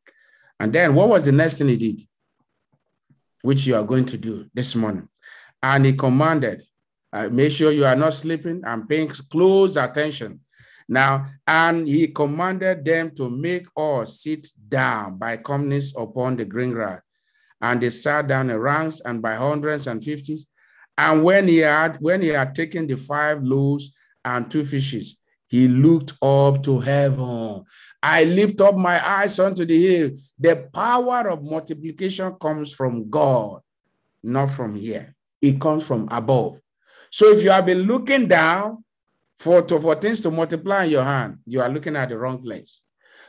And 0.59 0.73
then 0.73 0.93
what 0.93 1.09
was 1.09 1.25
the 1.25 1.31
next 1.31 1.57
thing 1.57 1.69
he 1.69 1.77
did? 1.77 2.01
Which 3.43 3.65
you 3.65 3.75
are 3.75 3.83
going 3.83 4.05
to 4.07 4.17
do 4.17 4.47
this 4.53 4.75
morning. 4.75 5.07
And 5.63 5.85
he 5.85 5.93
commanded, 5.93 6.63
uh, 7.13 7.29
make 7.29 7.51
sure 7.51 7.71
you 7.71 7.85
are 7.85 7.95
not 7.95 8.15
sleeping 8.15 8.61
and 8.65 8.89
paying 8.89 9.07
close 9.07 9.77
attention. 9.77 10.41
Now, 10.87 11.27
and 11.47 11.87
he 11.87 12.07
commanded 12.07 12.83
them 12.83 13.11
to 13.15 13.29
make 13.29 13.67
all 13.75 14.05
sit 14.05 14.47
down 14.67 15.17
by 15.17 15.37
companies 15.37 15.93
upon 15.95 16.35
the 16.35 16.45
green 16.45 16.71
grass. 16.71 17.01
And 17.61 17.81
they 17.81 17.91
sat 17.91 18.27
down 18.27 18.49
in 18.49 18.57
ranks 18.57 19.01
and 19.05 19.21
by 19.21 19.35
hundreds 19.35 19.87
and 19.87 20.03
fifties 20.03 20.47
And 20.97 21.23
when 21.23 21.47
he 21.47 21.57
had 21.57 21.97
when 21.97 22.21
he 22.21 22.29
had 22.29 22.53
taken 22.53 22.87
the 22.87 22.97
five 22.97 23.43
loaves 23.43 23.91
and 24.23 24.49
two 24.49 24.63
fishes, 24.63 25.17
he 25.47 25.67
looked 25.67 26.13
up 26.21 26.63
to 26.63 26.79
heaven. 26.79 27.63
I 28.01 28.23
lift 28.23 28.61
up 28.61 28.75
my 28.75 29.05
eyes 29.05 29.37
unto 29.39 29.65
the 29.65 29.87
hill. 29.87 30.11
The 30.39 30.67
power 30.73 31.29
of 31.29 31.43
multiplication 31.43 32.33
comes 32.35 32.73
from 32.73 33.09
God, 33.09 33.61
not 34.23 34.49
from 34.49 34.75
here. 34.75 35.15
It 35.41 35.59
comes 35.59 35.85
from 35.85 36.07
above. 36.11 36.59
So 37.11 37.27
if 37.31 37.43
you 37.43 37.51
have 37.51 37.65
been 37.65 37.83
looking 37.83 38.27
down 38.27 38.83
for, 39.39 39.61
to, 39.61 39.79
for 39.79 39.95
things 39.95 40.21
to 40.21 40.31
multiply 40.31 40.85
in 40.85 40.91
your 40.91 41.03
hand, 41.03 41.39
you 41.45 41.61
are 41.61 41.69
looking 41.69 41.95
at 41.95 42.09
the 42.09 42.17
wrong 42.17 42.41
place. 42.41 42.81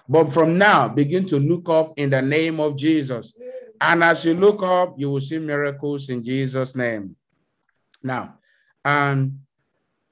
But 0.08 0.32
from 0.32 0.58
now, 0.58 0.88
begin 0.88 1.26
to 1.26 1.38
look 1.38 1.68
up 1.68 1.94
in 1.96 2.10
the 2.10 2.22
name 2.22 2.60
of 2.60 2.76
Jesus. 2.76 3.32
And 3.80 4.04
as 4.04 4.24
you 4.24 4.34
look 4.34 4.62
up, 4.62 4.94
you 4.96 5.10
will 5.10 5.20
see 5.20 5.38
miracles 5.38 6.08
in 6.08 6.22
Jesus' 6.22 6.76
name. 6.76 7.16
Now, 8.02 8.38
and 8.84 9.38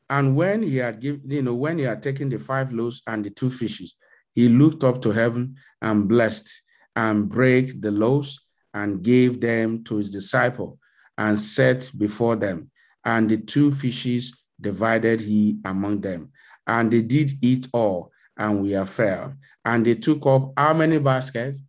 and 0.08 0.34
when 0.34 0.62
he 0.62 0.78
had 0.78 1.00
given, 1.00 1.22
you 1.30 1.42
know, 1.42 1.54
when 1.54 1.78
he 1.78 1.84
had 1.84 2.02
taken 2.02 2.28
the 2.28 2.38
five 2.38 2.72
loaves 2.72 3.00
and 3.06 3.24
the 3.24 3.30
two 3.30 3.48
fishes, 3.48 3.94
he 4.34 4.48
looked 4.48 4.82
up 4.82 5.00
to 5.02 5.12
heaven 5.12 5.56
and 5.80 6.08
blessed 6.08 6.50
and 6.96 7.28
break 7.28 7.80
the 7.80 7.92
loaves 7.92 8.40
and 8.74 9.02
gave 9.02 9.40
them 9.40 9.84
to 9.84 9.96
his 9.96 10.10
disciple 10.10 10.78
and 11.16 11.38
set 11.38 11.90
before 11.96 12.36
them. 12.36 12.70
And 13.04 13.30
the 13.30 13.38
two 13.38 13.70
fishes 13.70 14.42
divided 14.60 15.20
he 15.20 15.58
among 15.64 16.00
them. 16.00 16.32
And 16.66 16.90
they 16.90 17.02
did 17.02 17.32
eat 17.40 17.68
all, 17.72 18.10
and 18.36 18.62
we 18.62 18.74
are 18.74 18.86
filled. 18.86 19.34
And 19.64 19.86
they 19.86 19.94
took 19.94 20.26
up 20.26 20.52
how 20.56 20.74
many 20.74 20.98
baskets? 20.98 21.60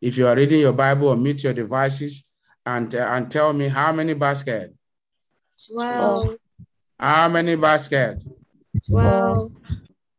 If 0.00 0.16
you 0.16 0.26
are 0.26 0.36
reading 0.36 0.60
your 0.60 0.72
Bible 0.72 1.08
or 1.08 1.16
mute 1.16 1.42
your 1.42 1.54
devices 1.54 2.22
and, 2.66 2.94
uh, 2.94 3.08
and 3.12 3.30
tell 3.30 3.52
me 3.52 3.68
how 3.68 3.92
many 3.92 4.12
basket? 4.12 4.74
12. 5.72 6.36
How 6.98 7.28
many 7.28 7.56
basket? 7.56 8.22
12. 8.90 9.52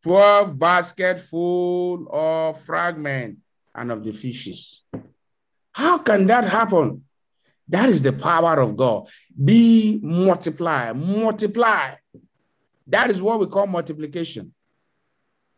12 0.04 0.58
basket 0.58 1.20
full 1.20 2.08
of 2.10 2.60
fragment 2.62 3.38
and 3.76 3.92
of 3.92 4.04
the 4.04 4.14
fishes. 4.14 4.82
How 5.74 5.98
can 5.98 6.26
that 6.28 6.46
happen? 6.46 7.04
That 7.68 7.90
is 7.90 8.02
the 8.02 8.14
power 8.14 8.62
of 8.62 8.78
God. 8.78 9.10
Be 9.44 10.00
multiply, 10.02 10.94
multiply. 10.94 11.96
That 12.88 13.12
is 13.12 13.22
what 13.22 13.42
we 13.42 13.48
call 13.48 13.68
multiplication. 13.68 14.54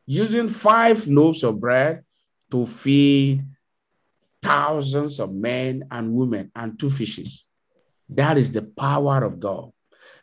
Using 0.08 0.47
five 0.47 1.06
loaves 1.08 1.43
of 1.43 1.60
bread 1.60 2.04
to 2.49 2.65
feed 2.65 3.45
thousands 4.41 5.19
of 5.19 5.34
men 5.34 5.84
and 5.91 6.13
women 6.13 6.52
and 6.56 6.80
two 6.80 6.89
fishes. 6.89 7.45
That 8.10 8.38
is 8.38 8.52
the 8.52 8.63
power 8.63 9.23
of 9.23 9.39
God. 9.39 9.71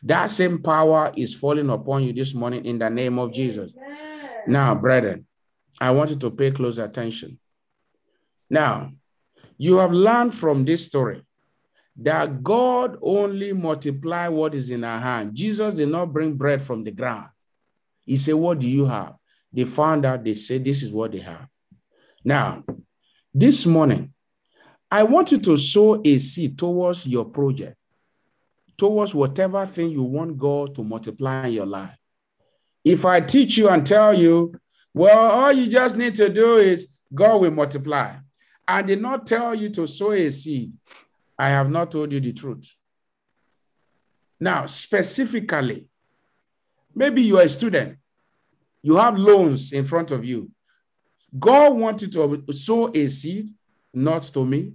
That 0.03 0.31
same 0.31 0.63
power 0.63 1.13
is 1.17 1.35
falling 1.35 1.71
upon 1.71 2.05
you 2.05 2.13
this 2.13 2.35
morning 2.35 2.65
in 2.65 2.79
the 2.79 2.91
name 2.91 3.19
of 3.19 3.33
Jesus. 3.33 3.73
Now, 4.47 4.75
brethren, 4.75 5.27
I 5.81 5.91
want 5.91 6.11
you 6.11 6.17
to 6.17 6.31
pay 6.31 6.51
close 6.51 6.79
attention. 6.79 7.39
Now, 8.49 8.93
you 9.59 9.77
have 9.77 9.93
learned 9.93 10.35
from 10.35 10.65
this 10.65 10.87
story 10.87 11.23
that 11.99 12.43
God 12.43 12.99
only 13.01 13.53
multiply 13.53 14.29
what 14.29 14.55
is 14.55 14.71
in 14.71 14.85
our 14.85 15.01
hand. 15.01 15.35
Jesus 15.35 15.77
did 15.77 15.89
not 15.89 16.13
bring 16.13 16.35
bread 16.35 16.63
from 16.63 16.85
the 16.85 16.91
ground. 16.91 17.29
He 18.05 18.17
said, 18.17 18.35
What 18.35 18.59
do 18.59 18.69
you 18.69 18.87
have? 18.87 19.15
They 19.53 19.65
found 19.65 20.05
out, 20.05 20.25
they 20.25 20.35
said, 20.35 20.65
This 20.65 20.83
is 20.83 20.93
what 20.93 21.13
they 21.13 21.21
have. 21.21 21.49
Now, 22.25 22.65
this 23.39 23.67
morning, 23.67 24.15
I 24.91 25.03
want 25.03 25.31
you 25.31 25.37
to 25.39 25.59
sow 25.59 26.01
a 26.03 26.19
seed 26.19 26.59
towards 26.59 27.07
your 27.07 27.27
project, 27.27 27.77
towards 28.79 29.15
whatever 29.15 29.67
thing 29.67 29.91
you 29.91 30.03
want 30.03 30.39
God 30.39 30.75
to 30.75 30.83
multiply 30.83 31.47
in 31.47 31.53
your 31.53 31.67
life. 31.67 31.95
If 32.83 33.05
I 33.05 33.21
teach 33.21 33.59
you 33.59 33.69
and 33.69 33.87
tell 33.87 34.15
you, 34.15 34.55
well, 34.95 35.19
all 35.19 35.53
you 35.53 35.69
just 35.69 35.99
need 35.99 36.15
to 36.15 36.31
do 36.31 36.57
is 36.57 36.89
God 37.13 37.43
will 37.43 37.51
multiply. 37.51 38.15
I 38.67 38.81
did 38.81 39.03
not 39.03 39.27
tell 39.27 39.55
you 39.55 39.69
to 39.69 39.87
sow 39.87 40.13
a 40.13 40.31
seed. 40.31 40.73
I 41.39 41.51
have 41.51 41.69
not 41.69 41.91
told 41.91 42.13
you 42.13 42.21
the 42.21 42.33
truth. 42.33 42.75
Now, 44.41 44.65
specifically, 44.65 45.89
maybe 46.95 47.21
you 47.21 47.39
are 47.39 47.45
a 47.45 47.51
student, 47.51 47.99
you 48.81 48.97
have 48.97 49.19
loans 49.19 49.73
in 49.73 49.85
front 49.85 50.11
of 50.11 50.25
you. 50.25 50.51
God 51.39 51.77
wanted 51.77 52.13
to 52.13 52.45
sow 52.53 52.91
a 52.95 53.09
seed, 53.09 53.53
not 53.93 54.23
to 54.23 54.45
me, 54.45 54.73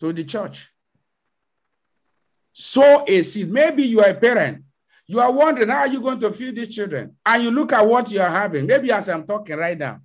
to 0.00 0.12
the 0.12 0.24
church. 0.24 0.70
Sow 2.52 3.04
a 3.06 3.22
seed. 3.22 3.50
Maybe 3.50 3.84
you 3.84 4.00
are 4.00 4.10
a 4.10 4.14
parent. 4.14 4.64
You 5.06 5.20
are 5.20 5.32
wondering 5.32 5.68
how 5.68 5.78
are 5.78 5.88
you 5.88 6.00
going 6.00 6.18
to 6.20 6.32
feed 6.32 6.56
these 6.56 6.74
children? 6.74 7.16
And 7.24 7.44
you 7.44 7.50
look 7.50 7.72
at 7.72 7.86
what 7.86 8.10
you 8.10 8.20
are 8.20 8.30
having. 8.30 8.66
Maybe 8.66 8.90
as 8.90 9.08
I'm 9.08 9.26
talking 9.26 9.56
right 9.56 9.78
now, 9.78 10.00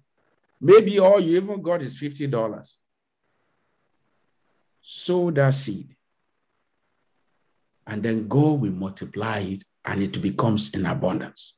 maybe 0.59 0.99
all 0.99 1.19
you 1.19 1.37
even 1.37 1.61
got 1.61 1.81
is 1.81 1.99
$50 1.99 2.77
sow 4.81 5.31
that 5.31 5.53
seed. 5.53 5.95
And 7.87 8.03
then 8.03 8.27
God 8.27 8.61
will 8.61 8.71
multiply 8.71 9.39
it 9.39 9.63
and 9.85 10.03
it 10.03 10.21
becomes 10.21 10.73
in 10.73 10.85
abundance. 10.85 11.55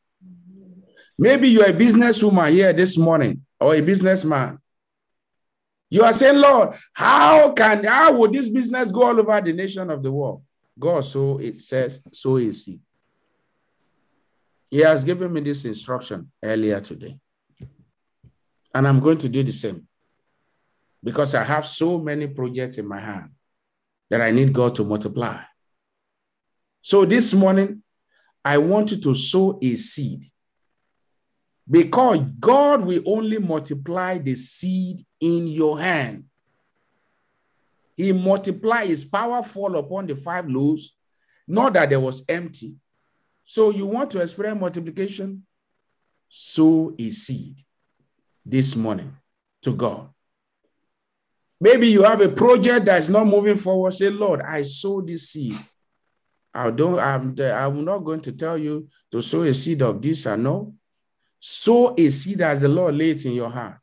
Maybe 1.18 1.50
you're 1.50 1.70
a 1.70 1.74
businesswoman 1.74 2.52
here 2.52 2.74
this 2.74 2.98
morning 2.98 3.46
or 3.64 3.76
a 3.76 3.82
businessman. 3.82 4.60
You 5.90 6.04
are 6.04 6.12
saying, 6.12 6.38
Lord, 6.38 6.76
how 6.92 7.54
can 7.54 7.86
how 7.86 8.14
would 8.18 8.34
this 8.34 8.50
business 8.50 8.92
go 8.92 9.04
all 9.04 9.18
over 9.18 9.40
the 9.40 9.54
nation 9.54 9.90
of 9.90 10.04
the 10.04 10.12
world? 10.12 10.44
God, 10.78 11.06
so 11.06 11.38
it 11.38 11.60
says, 11.60 12.02
so 12.12 12.36
is 12.36 12.66
he. 12.66 12.80
He 14.70 14.80
has 14.80 15.06
given 15.06 15.32
me 15.32 15.40
this 15.40 15.64
instruction 15.64 16.30
earlier 16.44 16.82
today. 16.82 17.18
And 18.76 18.86
I'm 18.86 19.00
going 19.00 19.20
to 19.20 19.30
do 19.30 19.44
the 19.44 19.54
same 19.54 19.88
because 21.02 21.34
I 21.34 21.44
have 21.44 21.66
so 21.66 21.98
many 21.98 22.28
projects 22.28 22.80
in 22.80 22.88
my 22.88 23.00
hand 23.00 23.30
that 24.10 24.20
I 24.20 24.32
need 24.32 24.52
God 24.52 24.76
to 24.76 24.84
multiply. 24.84 25.40
So 26.82 27.06
this 27.06 27.34
morning, 27.34 27.82
I 28.44 28.58
want 28.58 28.92
you 28.92 28.98
to 28.98 29.14
sow 29.14 29.58
a 29.62 29.76
seed 29.76 30.33
because 31.70 32.20
God 32.40 32.86
will 32.86 33.02
only 33.06 33.38
multiply 33.38 34.18
the 34.18 34.36
seed 34.36 35.06
in 35.20 35.48
your 35.48 35.80
hand. 35.80 36.26
He 37.96 38.12
multiplied 38.12 38.88
his 38.88 39.06
power 39.06 39.44
fall 39.44 39.78
upon 39.78 40.08
the 40.08 40.16
five 40.16 40.50
loaves, 40.50 40.96
not 41.48 41.74
that 41.74 41.90
there 41.90 42.00
was 42.00 42.24
empty. 42.28 42.76
So 43.46 43.70
you 43.70 43.86
want 43.86 44.12
to 44.12 44.22
experience 44.22 44.60
multiplication? 44.60 45.46
Sow 46.30 46.96
a 46.98 47.12
seed 47.12 47.64
this 48.46 48.76
morning 48.76 49.16
to 49.62 49.74
God. 49.74 50.10
Maybe 51.62 51.88
you 51.88 52.04
have 52.04 52.20
a 52.20 52.30
project 52.30 52.88
that 52.88 53.00
is 53.00 53.10
not 53.10 53.26
moving 53.28 53.56
forward. 53.56 53.94
Say, 53.94 54.10
Lord, 54.10 54.42
I 54.42 54.64
sow 54.64 55.02
this 55.02 55.30
seed. 55.30 55.54
I 56.54 56.70
don't, 56.72 57.00
I'm, 57.00 57.36
I'm 57.40 57.86
not 57.86 58.00
going 58.00 58.22
to 58.22 58.32
tell 58.32 58.58
you 58.58 58.88
to 59.12 59.22
sow 59.22 59.44
a 59.44 59.54
seed 59.54 59.82
of 59.82 60.02
this 60.02 60.28
or 60.28 60.36
no. 60.36 60.74
Sow 61.46 61.94
a 61.98 62.10
seed 62.10 62.40
as 62.40 62.62
the 62.62 62.70
Lord 62.70 62.96
laid 62.96 63.26
in 63.26 63.34
your 63.34 63.50
heart. 63.50 63.78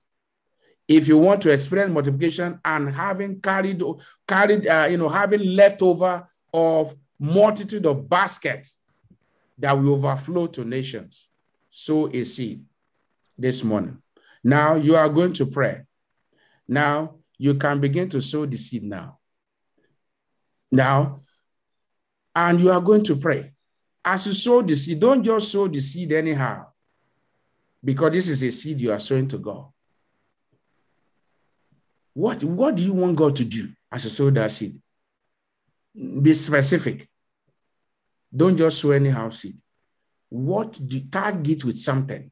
If 0.88 1.06
you 1.08 1.18
want 1.18 1.42
to 1.42 1.52
experience 1.52 1.92
multiplication 1.92 2.58
and 2.64 2.90
having 2.90 3.38
carried, 3.42 3.82
carried, 4.26 4.66
uh, 4.66 4.88
you 4.90 4.96
know, 4.96 5.10
having 5.10 5.40
leftover 5.54 6.26
of 6.54 6.94
multitude 7.18 7.84
of 7.84 8.08
baskets 8.08 8.78
that 9.58 9.74
will 9.78 9.92
overflow 9.92 10.46
to 10.46 10.64
nations, 10.64 11.28
sow 11.68 12.08
a 12.10 12.24
seed 12.24 12.64
this 13.36 13.62
morning. 13.62 14.00
Now 14.42 14.76
you 14.76 14.96
are 14.96 15.10
going 15.10 15.34
to 15.34 15.44
pray. 15.44 15.82
Now 16.66 17.16
you 17.36 17.56
can 17.56 17.78
begin 17.78 18.08
to 18.08 18.22
sow 18.22 18.46
the 18.46 18.56
seed 18.56 18.84
now. 18.84 19.18
Now, 20.72 21.20
and 22.34 22.58
you 22.58 22.70
are 22.72 22.80
going 22.80 23.04
to 23.04 23.16
pray. 23.16 23.52
As 24.02 24.26
you 24.26 24.32
sow 24.32 24.62
the 24.62 24.74
seed, 24.74 24.98
don't 24.98 25.22
just 25.22 25.52
sow 25.52 25.68
the 25.68 25.80
seed 25.80 26.10
anyhow, 26.12 26.69
because 27.82 28.12
this 28.12 28.28
is 28.28 28.42
a 28.42 28.50
seed 28.50 28.80
you 28.80 28.92
are 28.92 29.00
sowing 29.00 29.28
to 29.28 29.38
God. 29.38 29.66
What, 32.12 32.42
what 32.44 32.74
do 32.74 32.82
you 32.82 32.92
want 32.92 33.16
God 33.16 33.36
to 33.36 33.44
do 33.44 33.68
as 33.90 34.04
you 34.04 34.10
sow 34.10 34.30
that 34.30 34.50
seed? 34.50 34.80
Be 35.94 36.34
specific. 36.34 37.08
Don't 38.34 38.56
just 38.56 38.78
sow 38.78 38.90
anyhow 38.90 39.30
seed. 39.30 39.56
What 40.28 40.78
do 40.86 41.00
target 41.00 41.64
with 41.64 41.78
something? 41.78 42.30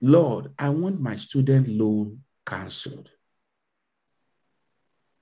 Lord, 0.00 0.52
I 0.58 0.68
want 0.70 1.00
my 1.00 1.16
student 1.16 1.68
loan 1.68 2.20
cancelled. 2.46 3.10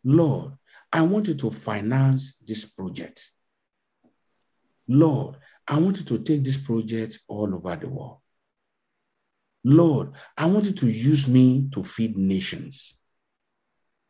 Lord, 0.05 0.53
I 0.93 1.03
want 1.03 1.29
you 1.29 1.35
to 1.35 1.51
finance 1.51 2.35
this 2.47 2.65
project. 2.65 3.31
Lord, 4.89 5.37
I 5.69 5.79
want 5.79 5.99
you 5.99 6.05
to 6.05 6.19
take 6.19 6.43
this 6.43 6.57
project 6.57 7.21
all 7.29 7.55
over 7.55 7.77
the 7.77 7.89
world. 7.89 8.19
Lord, 9.65 10.13
I 10.37 10.47
want 10.47 10.67
you 10.67 10.73
to 10.73 10.89
use 10.89 11.29
me 11.29 11.69
to 11.73 11.85
feed 11.85 12.17
nations. 12.17 12.95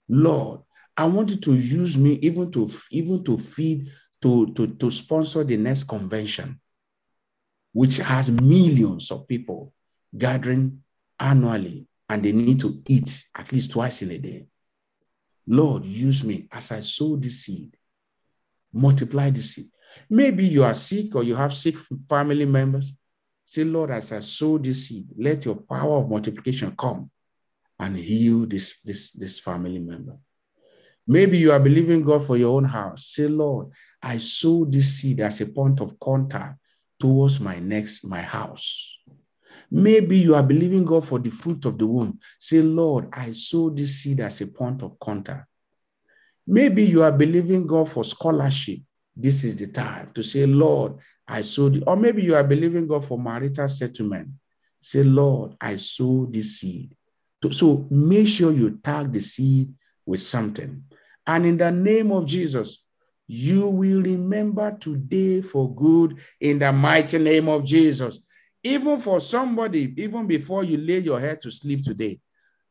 Lord, 0.09 0.61
I 0.97 1.05
want 1.07 1.31
you 1.31 1.37
to 1.37 1.55
use 1.55 1.97
me 1.97 2.15
even 2.23 2.51
to 2.53 2.71
even 2.91 3.25
to 3.25 3.39
feed 3.39 3.91
to, 4.23 4.53
to, 4.55 4.67
to 4.67 4.91
sponsor 4.91 5.45
the 5.45 5.57
next 5.57 5.85
convention, 5.85 6.61
which 7.73 7.97
has 7.97 8.31
millions 8.31 9.11
of 9.11 9.27
people 9.27 9.73
gathering 10.17 10.83
annually 11.19 11.87
and 12.09 12.23
they 12.23 12.33
need 12.33 12.59
to 12.61 12.83
eat 12.89 13.25
at 13.35 13.53
least 13.53 13.71
twice 13.71 14.03
in 14.03 14.11
a 14.11 14.19
day. 14.19 14.47
Lord, 15.47 15.85
use 15.85 16.23
me 16.25 16.49
as 16.53 16.73
I 16.73 16.81
sow 16.81 17.17
this 17.17 17.45
seed, 17.45 17.77
multiply 18.73 19.31
the 19.31 19.43
seed. 19.43 19.71
Maybe 20.09 20.47
you 20.47 20.65
are 20.65 20.75
sick 20.75 21.15
or 21.15 21.25
you 21.25 21.35
have 21.35 21.55
sick 21.55 21.77
family 22.09 22.45
members. 22.45 22.93
Say, 23.51 23.65
Lord, 23.65 23.91
as 23.91 24.13
I 24.13 24.21
sow 24.21 24.59
this 24.59 24.87
seed, 24.87 25.09
let 25.19 25.45
your 25.45 25.57
power 25.57 25.99
of 25.99 26.09
multiplication 26.09 26.73
come 26.79 27.11
and 27.81 27.97
heal 27.97 28.47
this, 28.47 28.79
this, 28.85 29.11
this 29.11 29.41
family 29.41 29.81
member. 29.81 30.17
Maybe 31.05 31.39
you 31.39 31.51
are 31.51 31.59
believing 31.59 32.01
God 32.03 32.25
for 32.25 32.37
your 32.37 32.57
own 32.57 32.67
house. 32.67 33.09
Say, 33.09 33.27
Lord, 33.27 33.73
I 34.01 34.19
sow 34.19 34.67
this 34.67 35.01
seed 35.01 35.19
as 35.19 35.41
a 35.41 35.47
point 35.47 35.81
of 35.81 35.99
contact 35.99 36.61
towards 37.01 37.41
my 37.41 37.59
next, 37.59 38.05
my 38.05 38.21
house. 38.21 38.97
Maybe 39.69 40.19
you 40.19 40.37
are 40.37 40.45
believing 40.45 40.85
God 40.85 41.05
for 41.05 41.19
the 41.19 41.31
fruit 41.31 41.65
of 41.65 41.77
the 41.77 41.89
womb. 41.89 42.21
Say, 42.39 42.63
Lord, 42.63 43.09
I 43.13 43.33
sow 43.33 43.71
this 43.71 43.97
seed 43.97 44.21
as 44.21 44.41
a 44.43 44.47
point 44.47 44.85
of 44.85 44.97
contact. 45.01 45.49
Maybe 46.47 46.85
you 46.85 47.03
are 47.03 47.11
believing 47.11 47.67
God 47.67 47.89
for 47.89 48.05
scholarship. 48.05 48.79
This 49.17 49.45
is 49.45 49.59
the 49.59 49.67
time 49.67 50.11
to 50.15 50.23
say, 50.23 50.47
Lord, 50.47 50.95
I 51.27 51.43
sow, 51.43 51.69
the, 51.69 51.83
or 51.85 51.97
maybe 51.97 52.23
you 52.23 52.35
are 52.35 52.45
believing 52.45 52.87
God 52.87 53.05
for 53.05 53.19
marital 53.19 53.69
settlement. 53.69 54.29
Say, 54.83 55.03
Lord, 55.03 55.57
I 55.61 55.77
sow 55.77 56.27
this 56.31 56.61
seed. 56.61 56.97
So 57.51 57.87
make 57.91 58.29
sure 58.29 58.53
you 58.53 58.79
tag 58.83 59.13
the 59.13 59.21
seed 59.21 59.73
with 60.07 60.21
something. 60.21 60.85
And 61.27 61.47
in 61.47 61.57
the 61.57 61.71
name 61.71 62.13
of 62.13 62.27
Jesus, 62.27 62.83
you 63.27 63.69
will 63.69 64.03
remember 64.03 64.77
today 64.81 65.41
for 65.41 65.73
good 65.75 66.19
in 66.41 66.59
the 66.59 66.73
mighty 66.73 67.19
name 67.19 67.49
of 67.49 67.65
Jesus. 67.65 68.19
Even 68.63 68.99
for 68.99 69.21
somebody, 69.21 69.95
even 69.97 70.27
before 70.27 70.65
you 70.65 70.77
lay 70.77 70.99
your 70.99 71.21
head 71.21 71.41
to 71.43 71.51
sleep 71.51 71.83
today, 71.83 72.19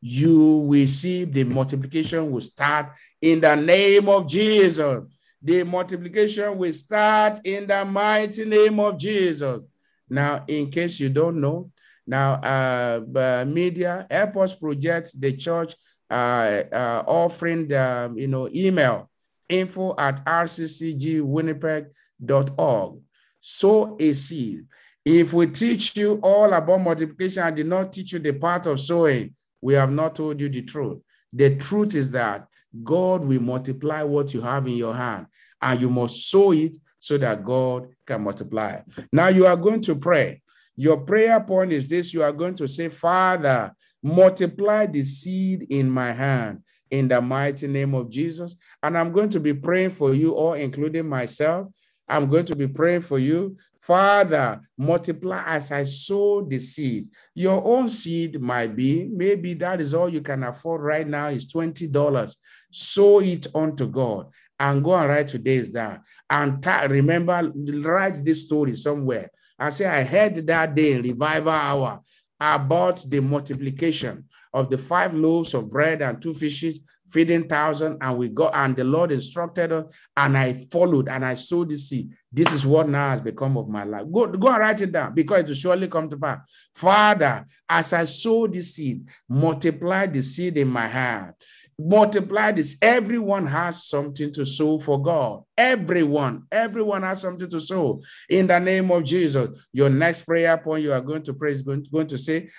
you 0.01 0.57
will 0.57 0.87
see 0.87 1.23
the 1.23 1.43
multiplication 1.43 2.31
will 2.31 2.41
start 2.41 2.91
in 3.21 3.39
the 3.39 3.55
name 3.55 4.09
of 4.09 4.27
Jesus. 4.27 5.03
The 5.41 5.63
multiplication 5.63 6.57
will 6.57 6.73
start 6.73 7.39
in 7.43 7.67
the 7.67 7.85
mighty 7.85 8.43
name 8.45 8.79
of 8.79 8.97
Jesus. 8.97 9.61
Now, 10.09 10.43
in 10.47 10.69
case 10.69 10.99
you 10.99 11.09
don't 11.09 11.39
know, 11.39 11.71
now 12.05 12.33
uh, 12.33 13.45
media 13.47 14.05
help 14.09 14.35
us 14.37 14.53
project 14.55 15.11
the 15.19 15.33
church 15.33 15.75
uh, 16.09 16.63
uh, 16.71 17.03
offering 17.05 17.67
the 17.67 18.11
you 18.15 18.27
know 18.27 18.49
email 18.53 19.09
info 19.47 19.93
at 19.97 20.25
rccgwinnipeg.org. 20.25 22.99
Sow 23.41 23.97
a 23.99 24.13
seed. 24.13 24.65
If 25.05 25.33
we 25.33 25.47
teach 25.47 25.95
you 25.95 26.19
all 26.21 26.51
about 26.53 26.81
multiplication 26.81 27.43
and 27.43 27.55
did 27.55 27.67
not 27.67 27.93
teach 27.93 28.11
you 28.13 28.19
the 28.19 28.33
part 28.33 28.65
of 28.65 28.79
sowing, 28.79 29.35
we 29.61 29.75
have 29.75 29.91
not 29.91 30.15
told 30.15 30.41
you 30.41 30.49
the 30.49 30.63
truth. 30.63 30.99
The 31.31 31.55
truth 31.55 31.93
is 31.95 32.11
that 32.11 32.48
God 32.83 33.25
will 33.25 33.41
multiply 33.41 34.03
what 34.03 34.33
you 34.33 34.41
have 34.41 34.67
in 34.67 34.77
your 34.77 34.95
hand, 34.95 35.27
and 35.61 35.81
you 35.81 35.89
must 35.89 36.29
sow 36.29 36.51
it 36.51 36.77
so 36.99 37.17
that 37.17 37.43
God 37.43 37.87
can 38.05 38.23
multiply. 38.23 38.81
Now 39.11 39.29
you 39.29 39.45
are 39.45 39.57
going 39.57 39.81
to 39.81 39.95
pray. 39.95 40.41
Your 40.75 40.97
prayer 40.97 41.39
point 41.41 41.71
is 41.71 41.87
this 41.87 42.13
you 42.13 42.23
are 42.23 42.31
going 42.31 42.55
to 42.55 42.67
say, 42.67 42.89
Father, 42.89 43.73
multiply 44.01 44.85
the 44.85 45.03
seed 45.03 45.67
in 45.69 45.89
my 45.89 46.11
hand 46.11 46.63
in 46.91 47.07
the 47.07 47.21
mighty 47.21 47.67
name 47.67 47.93
of 47.93 48.09
Jesus. 48.09 48.55
And 48.81 48.97
I'm 48.97 49.11
going 49.11 49.29
to 49.29 49.39
be 49.39 49.53
praying 49.53 49.91
for 49.91 50.13
you 50.13 50.31
all, 50.31 50.53
including 50.53 51.07
myself. 51.07 51.67
I'm 52.07 52.29
going 52.29 52.45
to 52.45 52.55
be 52.55 52.67
praying 52.67 53.01
for 53.01 53.19
you. 53.19 53.57
Father, 53.79 54.61
multiply 54.77 55.43
as 55.45 55.71
I 55.71 55.83
sow 55.83 56.41
the 56.41 56.59
seed. 56.59 57.07
Your 57.33 57.65
own 57.65 57.87
seed 57.89 58.39
might 58.39 58.75
be, 58.75 59.07
maybe 59.09 59.53
that 59.55 59.79
is 59.79 59.93
all 59.93 60.09
you 60.09 60.21
can 60.21 60.43
afford 60.43 60.81
right 60.81 61.07
now 61.07 61.29
is 61.29 61.45
$20. 61.51 62.35
Sow 62.71 63.19
it 63.21 63.47
unto 63.55 63.87
God 63.87 64.27
and 64.59 64.83
go 64.83 64.95
and 64.95 65.09
write 65.09 65.29
today's 65.29 65.69
down. 65.69 66.01
And 66.29 66.61
ta- 66.61 66.87
remember, 66.89 67.51
write 67.81 68.23
this 68.23 68.43
story 68.43 68.75
somewhere. 68.75 69.31
I 69.57 69.69
say, 69.69 69.85
I 69.85 70.03
heard 70.03 70.35
that 70.47 70.75
day 70.75 70.97
revival 70.97 71.49
hour 71.49 72.01
about 72.39 73.03
the 73.09 73.19
multiplication 73.19 74.25
of 74.53 74.69
the 74.69 74.77
five 74.77 75.13
loaves 75.13 75.53
of 75.53 75.69
bread 75.69 76.01
and 76.01 76.21
two 76.21 76.33
fishes, 76.33 76.79
feeding 77.07 77.47
thousand, 77.47 77.97
and 78.01 78.17
we 78.17 78.29
got 78.29 78.53
and 78.55 78.75
the 78.75 78.83
Lord 78.83 79.11
instructed 79.11 79.71
us, 79.71 79.93
and 80.15 80.37
I 80.37 80.53
followed 80.71 81.09
and 81.09 81.25
I 81.25 81.35
sowed 81.35 81.69
the 81.69 81.77
seed. 81.77 82.11
This 82.31 82.53
is 82.53 82.65
what 82.65 82.87
now 82.87 83.11
has 83.11 83.21
become 83.21 83.57
of 83.57 83.67
my 83.67 83.83
life. 83.83 84.05
Go, 84.11 84.27
go 84.27 84.47
and 84.49 84.59
write 84.59 84.81
it 84.81 84.91
down 84.91 85.13
because 85.13 85.39
it 85.39 85.47
will 85.47 85.55
surely 85.55 85.87
come 85.87 86.09
to 86.09 86.17
pass. 86.17 86.39
Father, 86.73 87.45
as 87.67 87.93
I 87.93 88.03
sow 88.03 88.47
the 88.47 88.61
seed, 88.61 89.07
multiply 89.27 90.05
the 90.05 90.21
seed 90.21 90.57
in 90.57 90.67
my 90.67 90.87
hand 90.87 91.33
multiply 91.79 92.51
this. 92.51 92.77
Everyone 92.81 93.47
has 93.47 93.85
something 93.85 94.33
to 94.33 94.45
sow 94.45 94.79
for 94.79 95.01
God. 95.01 95.43
Everyone, 95.57 96.43
everyone 96.51 97.03
has 97.03 97.21
something 97.21 97.49
to 97.49 97.59
sow. 97.59 98.01
In 98.29 98.47
the 98.47 98.59
name 98.59 98.91
of 98.91 99.05
Jesus, 99.05 99.57
your 99.71 99.89
next 99.89 100.23
prayer 100.23 100.57
point 100.57 100.83
you 100.83 100.91
are 100.91 101.01
going 101.01 101.23
to 101.23 101.33
pray 101.33 101.53
is 101.53 101.63
going, 101.63 101.85
going 101.91 102.07
to 102.07 102.17
say, 102.17 102.49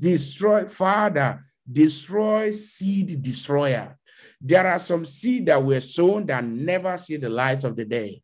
destroy, 0.00 0.66
Father, 0.66 1.44
destroy 1.70 2.50
seed 2.50 3.22
destroyer. 3.22 3.98
There 4.40 4.66
are 4.66 4.78
some 4.78 5.04
seed 5.04 5.46
that 5.46 5.62
were 5.62 5.80
sown 5.80 6.24
that 6.26 6.42
never 6.42 6.96
see 6.96 7.18
the 7.18 7.28
light 7.28 7.64
of 7.64 7.76
the 7.76 7.84
day. 7.84 8.22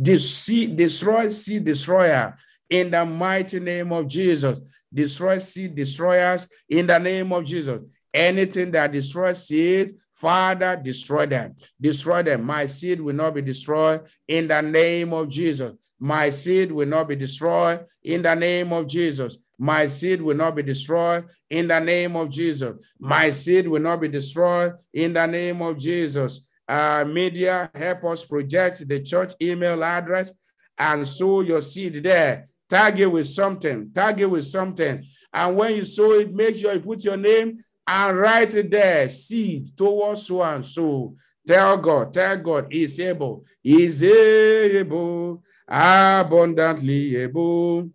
Destroy 0.00 1.28
seed 1.28 1.64
destroyer 1.64 2.34
in 2.70 2.90
the 2.90 3.04
mighty 3.04 3.60
name 3.60 3.92
of 3.92 4.06
Jesus. 4.08 4.58
Destroy 4.92 5.36
seed 5.36 5.74
destroyers 5.74 6.48
in 6.68 6.86
the 6.86 6.98
name 6.98 7.32
of 7.32 7.44
Jesus. 7.44 7.80
Anything 8.12 8.70
that 8.72 8.92
destroys 8.92 9.46
seed, 9.46 9.96
Father, 10.14 10.80
destroy 10.82 11.26
them. 11.26 11.54
Destroy 11.80 12.22
them. 12.22 12.44
My 12.44 12.66
seed 12.66 13.00
will 13.00 13.14
not 13.14 13.34
be 13.34 13.42
destroyed 13.42 14.02
in 14.26 14.48
the 14.48 14.60
name 14.60 15.12
of 15.12 15.28
Jesus. 15.28 15.72
My 16.00 16.30
seed 16.30 16.72
will 16.72 16.86
not 16.86 17.08
be 17.08 17.16
destroyed 17.16 17.84
in 18.02 18.22
the 18.22 18.34
name 18.34 18.72
of 18.72 18.86
Jesus. 18.86 19.38
My 19.58 19.86
seed 19.88 20.22
will 20.22 20.36
not 20.36 20.54
be 20.54 20.62
destroyed 20.62 21.26
in 21.50 21.66
the 21.68 21.80
name 21.80 22.16
of 22.16 22.30
Jesus. 22.30 22.76
My 22.98 23.30
seed 23.30 23.66
will 23.66 23.82
not 23.82 24.00
be 24.00 24.08
destroyed 24.08 24.74
in 24.92 25.12
the 25.12 25.26
name 25.26 25.60
of 25.60 25.78
Jesus. 25.78 26.40
Uh, 26.68 27.04
media, 27.06 27.70
help 27.74 28.04
us 28.04 28.24
project 28.24 28.86
the 28.86 29.00
church 29.00 29.32
email 29.40 29.82
address 29.82 30.32
and 30.78 31.06
sow 31.06 31.40
your 31.40 31.60
seed 31.60 31.94
there. 31.94 32.48
Tag 32.68 33.00
it 33.00 33.06
with 33.06 33.26
something. 33.26 33.90
Tag 33.94 34.20
it 34.20 34.30
with 34.30 34.44
something. 34.44 35.04
And 35.32 35.56
when 35.56 35.74
you 35.74 35.84
sow 35.84 36.12
it, 36.12 36.32
make 36.32 36.56
sure 36.56 36.74
you 36.74 36.80
put 36.80 37.04
your 37.04 37.16
name 37.16 37.58
and 37.90 38.18
write 38.18 38.54
it 38.54 38.70
there, 38.70 39.08
seed 39.08 39.74
towards 39.74 40.26
so 40.26 40.42
and 40.42 40.64
so. 40.64 41.16
Tell 41.46 41.78
God, 41.78 42.12
tell 42.12 42.36
God, 42.36 42.66
He's 42.70 43.00
able, 43.00 43.46
He's 43.62 44.02
able, 44.02 45.42
abundantly 45.66 47.16
able 47.16 47.88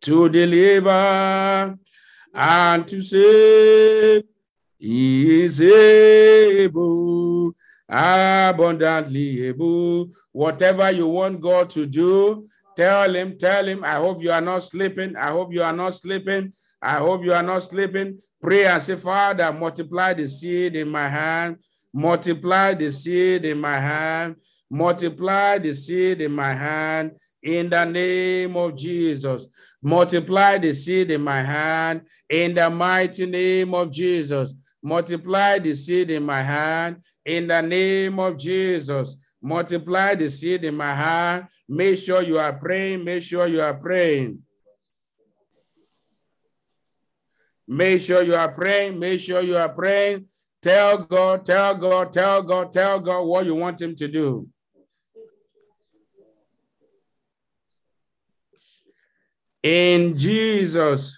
to 0.00 0.28
deliver 0.28 1.76
and 2.32 2.86
to 2.86 3.00
save. 3.00 4.22
He 4.78 5.42
is 5.42 5.60
able, 5.60 7.52
abundantly 7.88 9.48
able. 9.48 10.10
Whatever 10.30 10.92
you 10.92 11.08
want 11.08 11.40
God 11.40 11.68
to 11.70 11.84
do, 11.84 12.46
tell 12.76 13.12
Him, 13.12 13.36
tell 13.36 13.66
Him, 13.66 13.82
I 13.82 13.94
hope 13.94 14.22
you 14.22 14.30
are 14.30 14.40
not 14.40 14.60
sleeping. 14.60 15.16
I 15.16 15.30
hope 15.30 15.52
you 15.52 15.64
are 15.64 15.72
not 15.72 15.96
sleeping. 15.96 16.52
I 16.82 16.96
mm. 16.96 16.98
hope 17.00 17.24
you 17.24 17.32
are 17.32 17.42
not 17.42 17.62
sleeping. 17.62 18.20
Pray 18.40 18.64
and 18.64 18.82
say, 18.82 18.96
Father, 18.96 19.52
multiply 19.52 20.14
the 20.14 20.26
seed 20.26 20.76
in 20.76 20.88
my 20.88 21.08
hand, 21.08 21.58
multiply 21.92 22.74
the 22.74 22.90
seed 22.90 23.44
in 23.44 23.60
my 23.60 23.78
hand, 23.78 24.36
multiply 24.70 25.58
the 25.58 25.74
seed 25.74 26.20
in 26.20 26.32
my 26.32 26.54
hand 26.54 27.12
in 27.42 27.70
the 27.70 27.84
name 27.84 28.56
of 28.56 28.76
Jesus. 28.76 29.46
Multiply 29.82 30.58
the 30.58 30.74
seed 30.74 31.10
in 31.10 31.22
my 31.22 31.42
hand 31.42 32.02
in 32.28 32.54
the 32.54 32.68
mighty 32.68 33.26
name 33.26 33.74
of 33.74 33.90
Jesus. 33.90 34.52
Multiply 34.82 35.58
the 35.58 35.74
seed 35.74 36.10
in 36.10 36.22
my 36.22 36.42
hand 36.42 37.02
in 37.24 37.46
the 37.46 37.60
name 37.60 38.18
of 38.18 38.38
Jesus. 38.38 39.16
Multiply 39.42 40.14
the 40.14 40.30
seed 40.30 40.64
in 40.64 40.76
my 40.76 40.94
hand. 40.94 41.46
Make 41.68 41.98
sure 41.98 42.22
you 42.22 42.38
are 42.38 42.52
praying. 42.52 43.04
Make 43.04 43.22
sure 43.22 43.46
you 43.46 43.62
are 43.62 43.74
praying. 43.74 44.42
Make 47.72 48.00
sure 48.00 48.24
you 48.24 48.34
are 48.34 48.50
praying. 48.50 48.98
Make 48.98 49.20
sure 49.20 49.42
you 49.42 49.56
are 49.56 49.68
praying. 49.68 50.26
Tell 50.60 50.98
God, 50.98 51.46
tell 51.46 51.72
God, 51.76 52.12
tell 52.12 52.42
God, 52.42 52.72
tell 52.72 52.98
God 52.98 53.22
what 53.22 53.46
you 53.46 53.54
want 53.54 53.80
Him 53.80 53.94
to 53.94 54.08
do. 54.08 54.48
In 59.62 60.18
Jesus' 60.18 61.16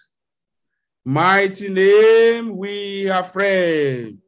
mighty 1.02 1.70
name, 1.70 2.54
we 2.54 3.04
have 3.04 3.32
prayed. 3.32 4.18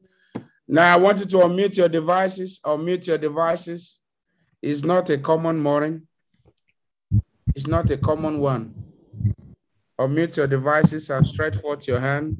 Now, 0.66 0.94
I 0.94 0.96
want 0.96 1.18
you 1.18 1.26
to 1.26 1.36
unmute 1.36 1.76
your 1.76 1.90
devices, 1.90 2.58
unmute 2.64 3.06
your 3.06 3.18
devices. 3.18 4.00
It's 4.62 4.82
not 4.82 5.10
a 5.10 5.18
common 5.18 5.60
morning. 5.60 6.08
It's 7.54 7.66
not 7.66 7.90
a 7.90 7.98
common 7.98 8.38
one. 8.40 8.83
Unmute 10.00 10.36
your 10.38 10.48
devices 10.48 11.08
and 11.10 11.24
stretch 11.24 11.56
forth 11.56 11.86
your 11.86 12.00
hand. 12.00 12.36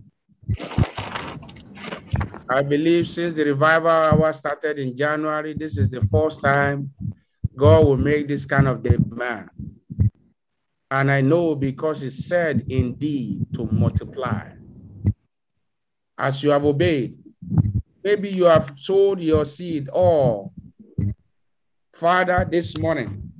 I 2.48 2.62
believe 2.62 3.06
since 3.08 3.32
the 3.32 3.44
revival 3.44 3.88
hour 3.88 4.32
started 4.32 4.78
in 4.78 4.96
January, 4.96 5.54
this 5.54 5.78
is 5.78 5.88
the 5.88 6.00
first 6.02 6.42
time 6.42 6.90
God 7.56 7.84
will 7.86 7.96
make 7.96 8.26
this 8.26 8.44
kind 8.44 8.66
of 8.66 8.82
demand. 8.82 9.50
And 10.90 11.10
I 11.10 11.20
know 11.20 11.54
because 11.54 12.02
He 12.02 12.10
said 12.10 12.64
indeed 12.68 13.46
to 13.54 13.66
multiply. 13.66 14.50
As 16.18 16.42
you 16.42 16.50
have 16.50 16.64
obeyed, 16.64 17.16
maybe 18.02 18.30
you 18.30 18.44
have 18.44 18.72
sowed 18.78 19.20
your 19.20 19.44
seed 19.44 19.88
or 19.92 20.50
Father 21.94 22.46
this 22.50 22.76
morning, 22.78 23.30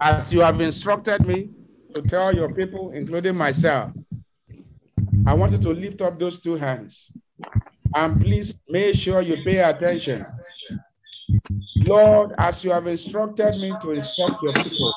as 0.00 0.32
you 0.32 0.40
have 0.40 0.58
instructed 0.60 1.26
me 1.26 1.50
to 1.94 2.02
tell 2.02 2.34
your 2.34 2.52
people, 2.52 2.90
including 2.92 3.36
myself, 3.36 3.92
I 5.26 5.34
want 5.34 5.52
you 5.52 5.58
to 5.58 5.70
lift 5.70 6.00
up 6.02 6.18
those 6.18 6.40
two 6.40 6.56
hands. 6.56 7.10
And 7.94 8.20
please 8.20 8.54
make 8.68 8.94
sure 8.94 9.20
you 9.22 9.36
pay 9.44 9.58
attention. 9.58 10.26
Lord, 11.84 12.32
as 12.38 12.64
you 12.64 12.70
have 12.70 12.86
instructed 12.86 13.54
me 13.60 13.74
to 13.82 13.90
instruct 13.90 14.42
your 14.42 14.52
people, 14.52 14.94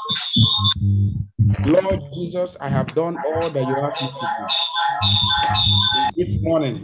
Lord 1.65 2.01
Jesus, 2.13 2.55
I 2.60 2.69
have 2.69 2.88
done 2.93 3.17
all 3.25 3.49
that 3.49 3.67
you 3.67 3.75
asked 3.75 4.01
me 4.01 4.10
to 4.10 4.27
do. 4.39 4.45
This 6.15 6.41
morning, 6.41 6.77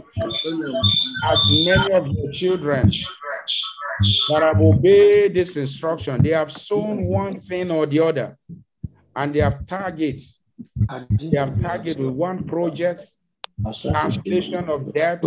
as 1.24 1.48
many 1.66 1.92
of 1.92 2.06
your 2.08 2.30
children 2.32 2.90
that 4.28 4.42
have 4.42 4.60
obeyed 4.60 5.34
this 5.34 5.56
instruction, 5.56 6.22
they 6.22 6.30
have 6.30 6.52
sown 6.52 7.04
one 7.04 7.34
thing 7.34 7.70
or 7.70 7.86
the 7.86 8.00
other, 8.00 8.36
and 9.14 9.34
they 9.34 9.40
have 9.40 9.66
target. 9.66 10.20
They 11.10 11.36
have 11.36 11.60
target 11.60 11.98
with 11.98 12.10
one 12.10 12.44
project, 12.44 13.12
cancellation 13.64 14.68
of 14.68 14.92
debt. 14.92 15.24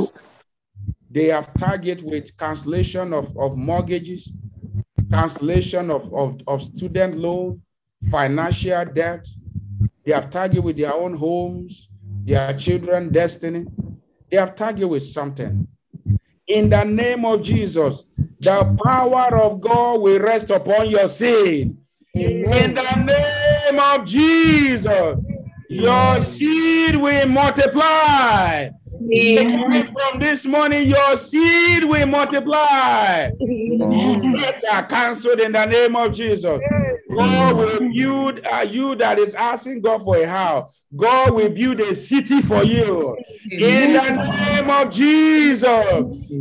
They 1.09 1.25
have 1.27 1.53
target 1.53 2.01
with 2.03 2.35
cancellation 2.37 3.13
of, 3.13 3.37
of 3.37 3.57
mortgages, 3.57 4.31
cancellation 5.11 5.89
of, 5.89 6.13
of, 6.13 6.39
of 6.47 6.61
student 6.61 7.15
loan, 7.15 7.61
financial 8.11 8.85
debt. 8.85 9.27
They 10.05 10.13
have 10.13 10.29
target 10.29 10.63
with 10.63 10.77
their 10.77 10.93
own 10.93 11.15
homes, 11.15 11.89
their 12.23 12.55
children, 12.57 13.11
destiny. 13.11 13.65
They 14.29 14.37
have 14.37 14.55
target 14.55 14.89
with 14.89 15.03
something. 15.03 15.67
In 16.47 16.69
the 16.69 16.83
name 16.83 17.25
of 17.25 17.41
Jesus, 17.41 18.03
the 18.39 18.77
power 18.85 19.35
of 19.37 19.61
God 19.61 20.01
will 20.01 20.19
rest 20.19 20.51
upon 20.51 20.89
your 20.89 21.07
seed. 21.07 21.75
In 22.13 22.73
the 22.75 22.95
name 22.95 23.44
of 23.73 24.05
Jesus, 24.05 25.17
your 25.69 26.21
seed 26.21 26.95
will 26.95 27.27
multiply. 27.27 28.69
From 29.93 30.19
this 30.19 30.45
morning, 30.45 30.87
your 30.87 31.17
seed 31.17 31.83
will 31.83 32.05
multiply. 32.07 33.29
Better 34.33 34.87
cancelled 34.87 35.39
in 35.39 35.51
the 35.51 35.65
name 35.65 35.95
of 35.95 36.11
Jesus. 36.11 36.59
God 37.15 37.55
will 37.55 37.79
build 37.93 38.41
uh, 38.51 38.61
you 38.61 38.95
that 38.95 39.19
is 39.19 39.35
asking 39.35 39.81
God 39.81 40.01
for 40.03 40.17
a 40.17 40.25
house. 40.27 40.71
God 40.95 41.33
will 41.35 41.49
build 41.49 41.79
a 41.81 41.93
city 41.93 42.41
for 42.41 42.63
you. 42.63 43.15
In 43.51 43.93
the 43.93 44.11
name 44.11 44.69
of 44.69 44.89
Jesus, 44.91 45.67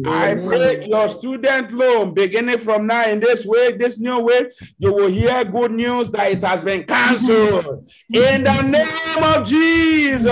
I 0.07 0.35
pray 0.35 0.87
your 0.87 1.09
student 1.09 1.73
loan 1.73 2.15
beginning 2.15 2.59
from 2.59 2.87
now 2.87 3.07
in 3.09 3.21
this 3.21 3.45
way, 3.45 3.73
this 3.73 3.99
new 3.99 4.21
way, 4.21 4.49
you 4.79 4.93
will 4.93 5.09
hear 5.11 5.45
good 5.45 5.73
news 5.73 6.11
that 6.11 6.33
it 6.33 6.43
has 6.45 6.63
been 6.65 6.85
cancelled. 6.85 7.87
In 8.13 8.45
the 8.45 8.63
name 8.63 9.23
of 9.23 9.47
Jesus, 9.47 10.29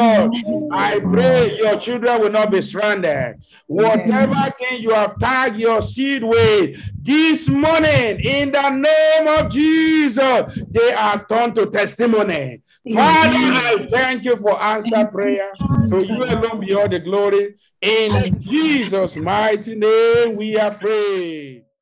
I 0.73 1.01
pray 1.01 1.59
your 1.59 1.79
children 1.79 2.22
will 2.23 2.31
not 2.31 2.51
be 2.51 2.63
stranded. 2.63 3.45
Whatever 3.67 4.55
thing 4.59 4.81
you 4.81 4.95
have 4.95 5.19
tagged 5.19 5.57
your 5.57 5.83
seed 5.83 6.23
with 6.23 6.79
this 7.03 7.49
morning, 7.49 8.21
in 8.21 8.53
the 8.53 8.71
name 8.71 9.29
of 9.29 9.51
Jesus, 9.51 10.63
they 10.71 10.93
are 10.93 11.25
turned 11.27 11.55
to 11.57 11.67
testimony. 11.67 12.63
Father, 12.93 13.35
I 13.35 13.87
thank 13.91 14.25
you 14.25 14.37
for 14.37 14.63
answer 14.63 15.05
prayer. 15.07 15.53
To 15.89 16.05
you 16.05 16.25
alone 16.25 16.61
be 16.61 16.75
all 16.75 16.89
the 16.89 17.01
glory. 17.01 17.57
In 17.81 18.41
Jesus' 18.41 19.17
mighty 19.17 19.75
name, 19.75 20.37
we 20.37 20.57
are 20.57 20.71
free. 20.71 21.62